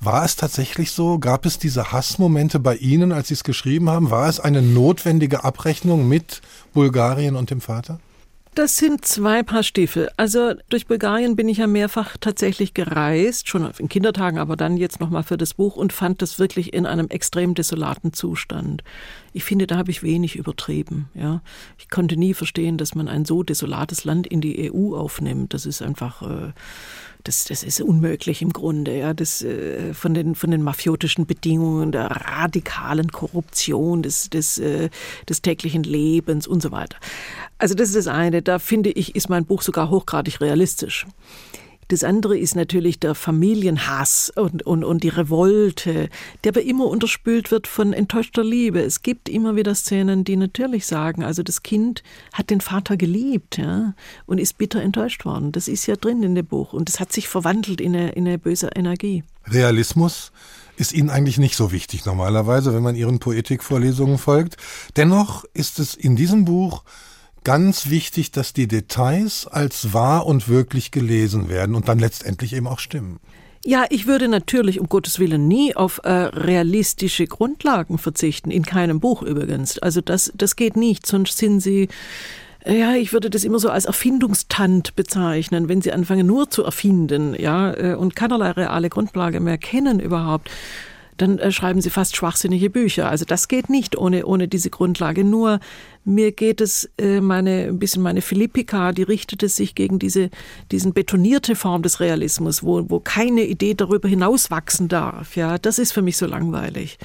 [0.00, 1.20] War es tatsächlich so?
[1.20, 4.10] Gab es diese Hassmomente bei Ihnen, als Sie es geschrieben haben?
[4.10, 6.42] War es eine notwendige Abrechnung mit
[6.72, 8.00] Bulgarien und dem Vater?
[8.54, 10.10] Das sind zwei Paar Stiefel.
[10.16, 15.00] Also durch Bulgarien bin ich ja mehrfach tatsächlich gereist, schon in Kindertagen, aber dann jetzt
[15.00, 18.84] nochmal für das Buch und fand das wirklich in einem extrem desolaten Zustand.
[19.32, 21.08] Ich finde, da habe ich wenig übertrieben.
[21.14, 21.42] Ja,
[21.78, 25.52] ich konnte nie verstehen, dass man ein so desolates Land in die EU aufnimmt.
[25.52, 26.52] Das ist einfach äh,
[27.24, 31.90] das, das ist unmöglich im Grunde, ja, das, äh, von, den, von den mafiotischen Bedingungen,
[31.90, 34.90] der radikalen Korruption des, des, äh,
[35.28, 36.96] des täglichen Lebens und so weiter.
[37.58, 41.06] Also das ist das eine, da finde ich, ist mein Buch sogar hochgradig realistisch.
[41.88, 46.08] Das andere ist natürlich der Familienhass und, und, und die Revolte,
[46.42, 48.80] der aber immer unterspült wird von enttäuschter Liebe.
[48.80, 53.58] Es gibt immer wieder Szenen, die natürlich sagen, also das Kind hat den Vater geliebt
[53.58, 53.94] ja,
[54.26, 55.52] und ist bitter enttäuscht worden.
[55.52, 58.26] Das ist ja drin in dem Buch und das hat sich verwandelt in eine, in
[58.26, 59.24] eine böse Energie.
[59.46, 60.32] Realismus
[60.76, 64.56] ist Ihnen eigentlich nicht so wichtig normalerweise, wenn man Ihren Poetikvorlesungen folgt.
[64.96, 66.82] Dennoch ist es in diesem Buch
[67.44, 72.66] ganz wichtig, dass die Details als wahr und wirklich gelesen werden und dann letztendlich eben
[72.66, 73.20] auch stimmen.
[73.66, 79.00] Ja, ich würde natürlich um Gottes Willen nie auf äh, realistische Grundlagen verzichten, in keinem
[79.00, 79.78] Buch übrigens.
[79.78, 81.88] Also das, das geht nicht, sonst sind sie
[82.66, 87.34] ja, ich würde das immer so als Erfindungstant bezeichnen, wenn sie anfangen nur zu erfinden,
[87.38, 90.50] ja, äh, und keinerlei reale Grundlage mehr kennen überhaupt
[91.16, 93.08] dann äh, schreiben sie fast schwachsinnige Bücher.
[93.08, 95.24] Also das geht nicht ohne, ohne diese Grundlage.
[95.24, 95.60] Nur
[96.04, 100.30] mir geht es, äh, meine, ein bisschen meine Philippika, die richtete sich gegen diese,
[100.70, 105.36] diesen betonierte Form des Realismus, wo, wo keine Idee darüber hinaus wachsen darf.
[105.36, 106.98] Ja, das ist für mich so langweilig.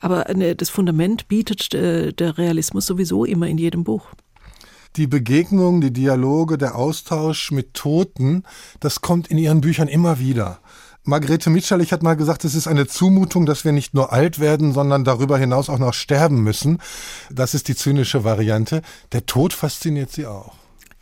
[0.00, 4.06] Aber eine, das Fundament bietet äh, der Realismus sowieso immer in jedem Buch
[4.96, 8.44] die Begegnung, die Dialoge, der Austausch mit Toten,
[8.80, 10.60] das kommt in ihren Büchern immer wieder.
[11.06, 14.72] Margarete Mitscherlich hat mal gesagt, es ist eine Zumutung, dass wir nicht nur alt werden,
[14.72, 16.78] sondern darüber hinaus auch noch sterben müssen.
[17.30, 18.80] Das ist die zynische Variante.
[19.12, 20.54] Der Tod fasziniert sie auch.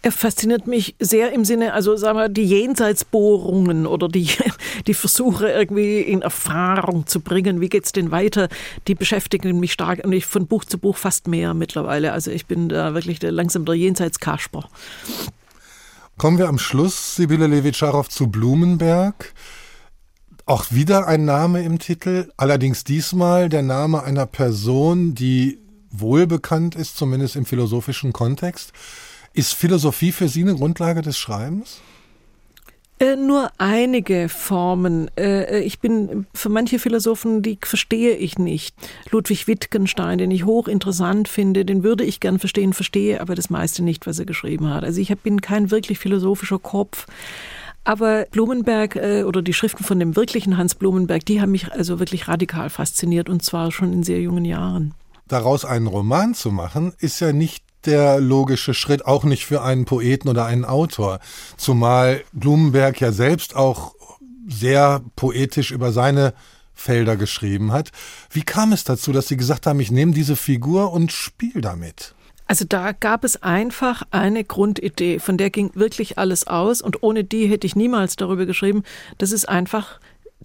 [0.04, 4.28] Er fasziniert mich sehr im Sinne, also sagen wir, die Jenseitsbohrungen oder die,
[4.88, 7.60] die Versuche irgendwie in Erfahrung zu bringen.
[7.60, 8.48] Wie geht's denn weiter?
[8.88, 12.10] Die beschäftigen mich stark und ich von Buch zu Buch fast mehr mittlerweile.
[12.10, 14.68] Also ich bin da wirklich der, langsam der Jenseitskasper.
[16.18, 19.32] Kommen wir am Schluss, Sibylle Levitscharow, zu Blumenberg.
[20.44, 25.58] Auch wieder ein Name im Titel, allerdings diesmal der Name einer Person, die
[25.90, 28.72] wohlbekannt ist, zumindest im philosophischen Kontext.
[29.34, 31.80] Ist Philosophie für Sie eine Grundlage des Schreibens?
[32.98, 35.10] Äh, nur einige Formen.
[35.16, 38.74] Äh, ich bin für manche Philosophen, die verstehe ich nicht.
[39.10, 43.82] Ludwig Wittgenstein, den ich hochinteressant finde, den würde ich gern verstehen, verstehe aber das meiste
[43.82, 44.84] nicht, was er geschrieben hat.
[44.84, 47.06] Also ich bin kein wirklich philosophischer Kopf.
[47.84, 51.98] Aber Blumenberg äh, oder die Schriften von dem wirklichen Hans Blumenberg, die haben mich also
[51.98, 54.94] wirklich radikal fasziniert und zwar schon in sehr jungen Jahren.
[55.26, 59.84] Daraus einen Roman zu machen, ist ja nicht der logische Schritt, auch nicht für einen
[59.84, 61.18] Poeten oder einen Autor.
[61.56, 63.94] Zumal Blumenberg ja selbst auch
[64.46, 66.34] sehr poetisch über seine
[66.74, 67.90] Felder geschrieben hat.
[68.30, 72.14] Wie kam es dazu, dass Sie gesagt haben, ich nehme diese Figur und spiele damit?
[72.52, 77.24] Also da gab es einfach eine Grundidee, von der ging wirklich alles aus und ohne
[77.24, 78.82] die hätte ich niemals darüber geschrieben.
[79.16, 79.98] Das ist einfach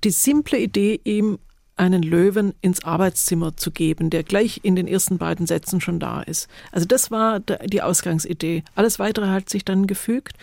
[0.05, 1.37] die simple Idee, ihm
[1.75, 6.21] einen Löwen ins Arbeitszimmer zu geben, der gleich in den ersten beiden Sätzen schon da
[6.21, 6.47] ist.
[6.71, 8.63] Also das war die Ausgangsidee.
[8.73, 10.37] Alles weitere hat sich dann gefügt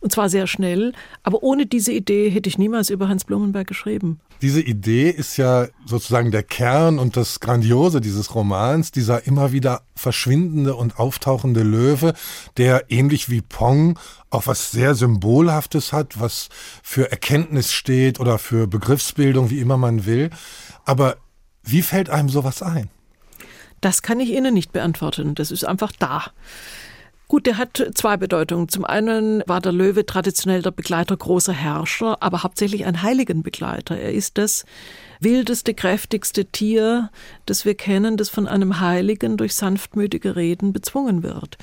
[0.00, 0.92] und zwar sehr schnell,
[1.22, 4.20] aber ohne diese Idee hätte ich niemals über Hans Blumenberg geschrieben.
[4.42, 9.82] Diese Idee ist ja sozusagen der Kern und das Grandiose dieses Romans, dieser immer wieder
[9.94, 12.12] verschwindende und auftauchende Löwe,
[12.58, 16.48] der ähnlich wie Pong auch was sehr Symbolhaftes hat, was
[16.82, 20.30] für Erkenntnis steht oder für Begriffsbildung, wie immer man will.
[20.84, 21.16] Aber
[21.62, 22.90] wie fällt einem sowas ein?
[23.80, 25.34] Das kann ich Ihnen nicht beantworten.
[25.34, 26.24] Das ist einfach da.
[27.28, 28.68] Gut, der hat zwei Bedeutungen.
[28.68, 33.98] Zum einen war der Löwe traditionell der Begleiter großer Herrscher, aber hauptsächlich ein Heiligenbegleiter.
[33.98, 34.64] Er ist das
[35.18, 37.10] wildeste, kräftigste Tier,
[37.44, 41.58] das wir kennen, das von einem Heiligen durch sanftmütige Reden bezwungen wird.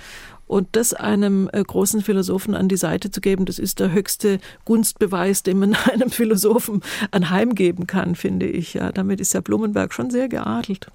[0.47, 4.39] Und das einem äh, großen Philosophen an die Seite zu geben, das ist der höchste
[4.65, 8.73] Gunstbeweis, den man einem Philosophen anheimgeben kann, finde ich.
[8.73, 10.87] Ja, damit ist ja Blumenberg schon sehr geadelt.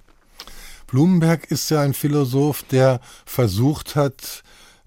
[0.88, 4.42] Blumenberg ist ja ein Philosoph, der versucht hat,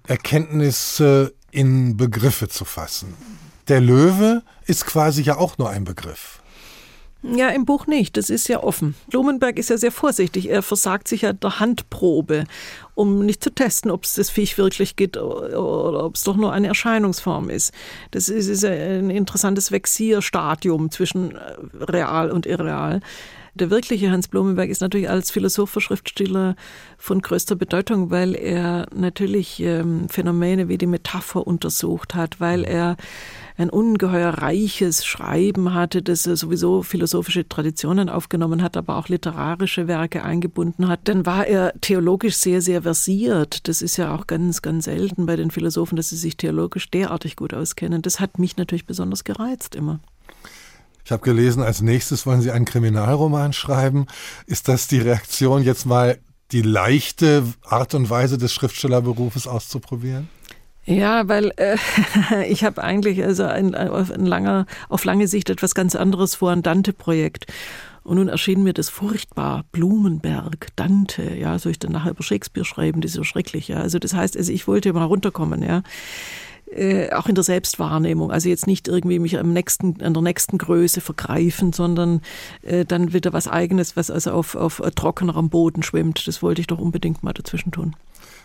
[0.08, 3.14] Erkenntnisse in Begriffe zu fassen.
[3.68, 6.42] Der Löwe ist quasi ja auch nur ein Begriff.
[7.24, 8.18] Ja, im Buch nicht.
[8.18, 8.96] Das ist ja offen.
[9.10, 10.50] Blumenberg ist ja sehr vorsichtig.
[10.50, 12.46] Er versagt sich ja der Handprobe,
[12.96, 16.52] um nicht zu testen, ob es das Viech wirklich gibt oder ob es doch nur
[16.52, 17.74] eine Erscheinungsform ist.
[18.10, 23.02] Das ist, ist ein interessantes Vexierstadium zwischen äh, real und irreal.
[23.54, 26.56] Der wirkliche Hans Blumenberg ist natürlich als Philosoph, Schriftsteller
[26.98, 32.96] von größter Bedeutung, weil er natürlich ähm, Phänomene wie die Metapher untersucht hat, weil er
[33.58, 40.24] ein ungeheuer reiches Schreiben hatte, das sowieso philosophische Traditionen aufgenommen hat, aber auch literarische Werke
[40.24, 41.02] eingebunden hat.
[41.04, 43.68] Dann war er theologisch sehr, sehr versiert.
[43.68, 47.36] Das ist ja auch ganz, ganz selten bei den Philosophen, dass sie sich theologisch derartig
[47.36, 48.02] gut auskennen.
[48.02, 50.00] Das hat mich natürlich besonders gereizt immer.
[51.12, 54.06] Ich habe gelesen, als nächstes wollen Sie einen Kriminalroman schreiben.
[54.48, 56.20] Ist das die Reaktion, jetzt mal
[56.54, 60.30] die leichte Art und Weise des Schriftstellerberufes auszuprobieren?
[60.86, 61.76] Ja, weil äh,
[62.48, 66.52] ich habe eigentlich also ein, auf, ein langer, auf lange Sicht etwas ganz anderes vor,
[66.52, 67.48] ein Dante-Projekt.
[68.04, 69.66] Und nun erschien mir das furchtbar.
[69.74, 73.82] Blumenberg, Dante, ja, soll ich dann nachher über Shakespeare schreiben, das ist so schrecklich, ja.
[73.82, 75.84] Also das heißt, also ich wollte mal runterkommen, ja.
[76.74, 78.32] Äh, auch in der Selbstwahrnehmung.
[78.32, 82.22] Also jetzt nicht irgendwie mich am nächsten, an der nächsten Größe vergreifen, sondern
[82.62, 86.26] äh, dann wieder was Eigenes, was also auf, auf trockenerem Boden schwimmt.
[86.28, 87.96] Das wollte ich doch unbedingt mal dazwischen tun.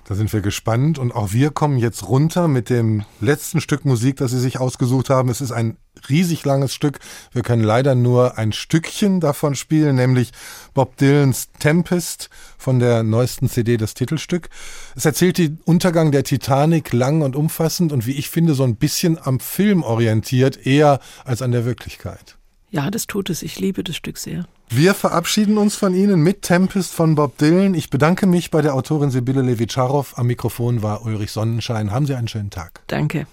[0.09, 4.19] Da sind wir gespannt und auch wir kommen jetzt runter mit dem letzten Stück Musik,
[4.19, 5.31] das Sie sich ausgesucht haben.
[5.31, 5.79] Es ist ein
[6.09, 7.01] riesig langes Stück.
[7.33, 10.31] Wir können leider nur ein Stückchen davon spielen, nämlich
[10.75, 14.49] Bob Dylans Tempest von der neuesten CD, das Titelstück.
[14.95, 18.77] Es erzählt den Untergang der Titanic lang und umfassend und wie ich finde, so ein
[18.77, 22.37] bisschen am Film orientiert, eher als an der Wirklichkeit.
[22.71, 23.43] Ja, das tut es.
[23.43, 24.47] Ich liebe das Stück sehr.
[24.69, 27.75] Wir verabschieden uns von Ihnen mit Tempest von Bob Dylan.
[27.75, 30.19] Ich bedanke mich bei der Autorin Sibylle Levitscharow.
[30.19, 31.93] Am Mikrofon war Ulrich Sonnenschein.
[31.93, 32.81] Haben Sie einen schönen Tag.
[32.89, 33.27] Danke.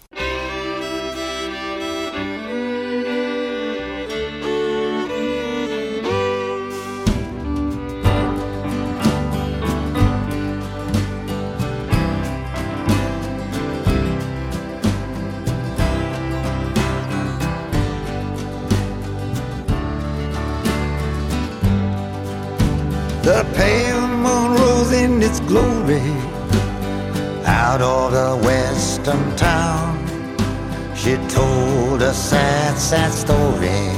[32.94, 33.90] Sad, story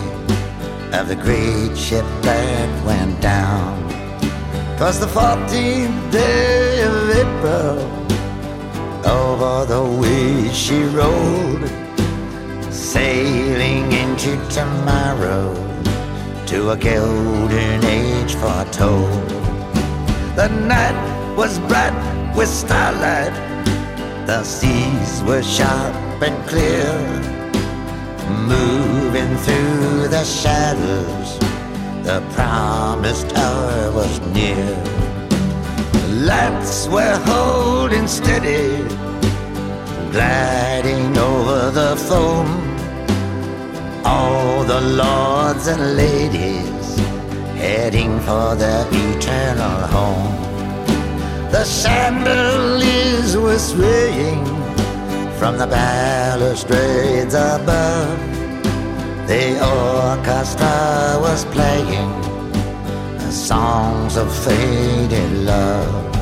[0.98, 3.76] of the great ship that went down.
[4.78, 7.78] Twas the 14th day of April,
[9.20, 11.66] over the way she rode,
[12.72, 15.48] sailing into tomorrow
[16.52, 19.30] to a golden age foretold.
[20.39, 21.00] The night
[21.36, 21.98] was bright
[22.38, 23.36] with starlight,
[24.26, 25.96] the seas were sharp
[26.28, 27.35] and clear.
[28.30, 31.40] Moving through the shadows.
[32.04, 34.66] The promised hour was near.
[35.94, 38.84] The lights were holding steady,
[40.12, 42.48] gliding over the foam.
[44.06, 46.76] All the lords and ladies
[47.58, 50.36] heading for their eternal home.
[51.52, 54.55] The chandeliers were swaying
[55.40, 58.18] from the balustrades above.
[59.28, 62.12] The orchestra was playing
[63.18, 66.14] the songs of faded love.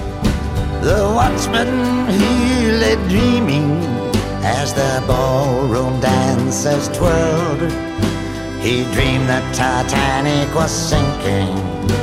[0.81, 3.71] The watchman, he lay dreaming
[4.43, 7.71] as the ballroom dancers twirled.
[8.61, 12.02] He dreamed that Titanic was sinking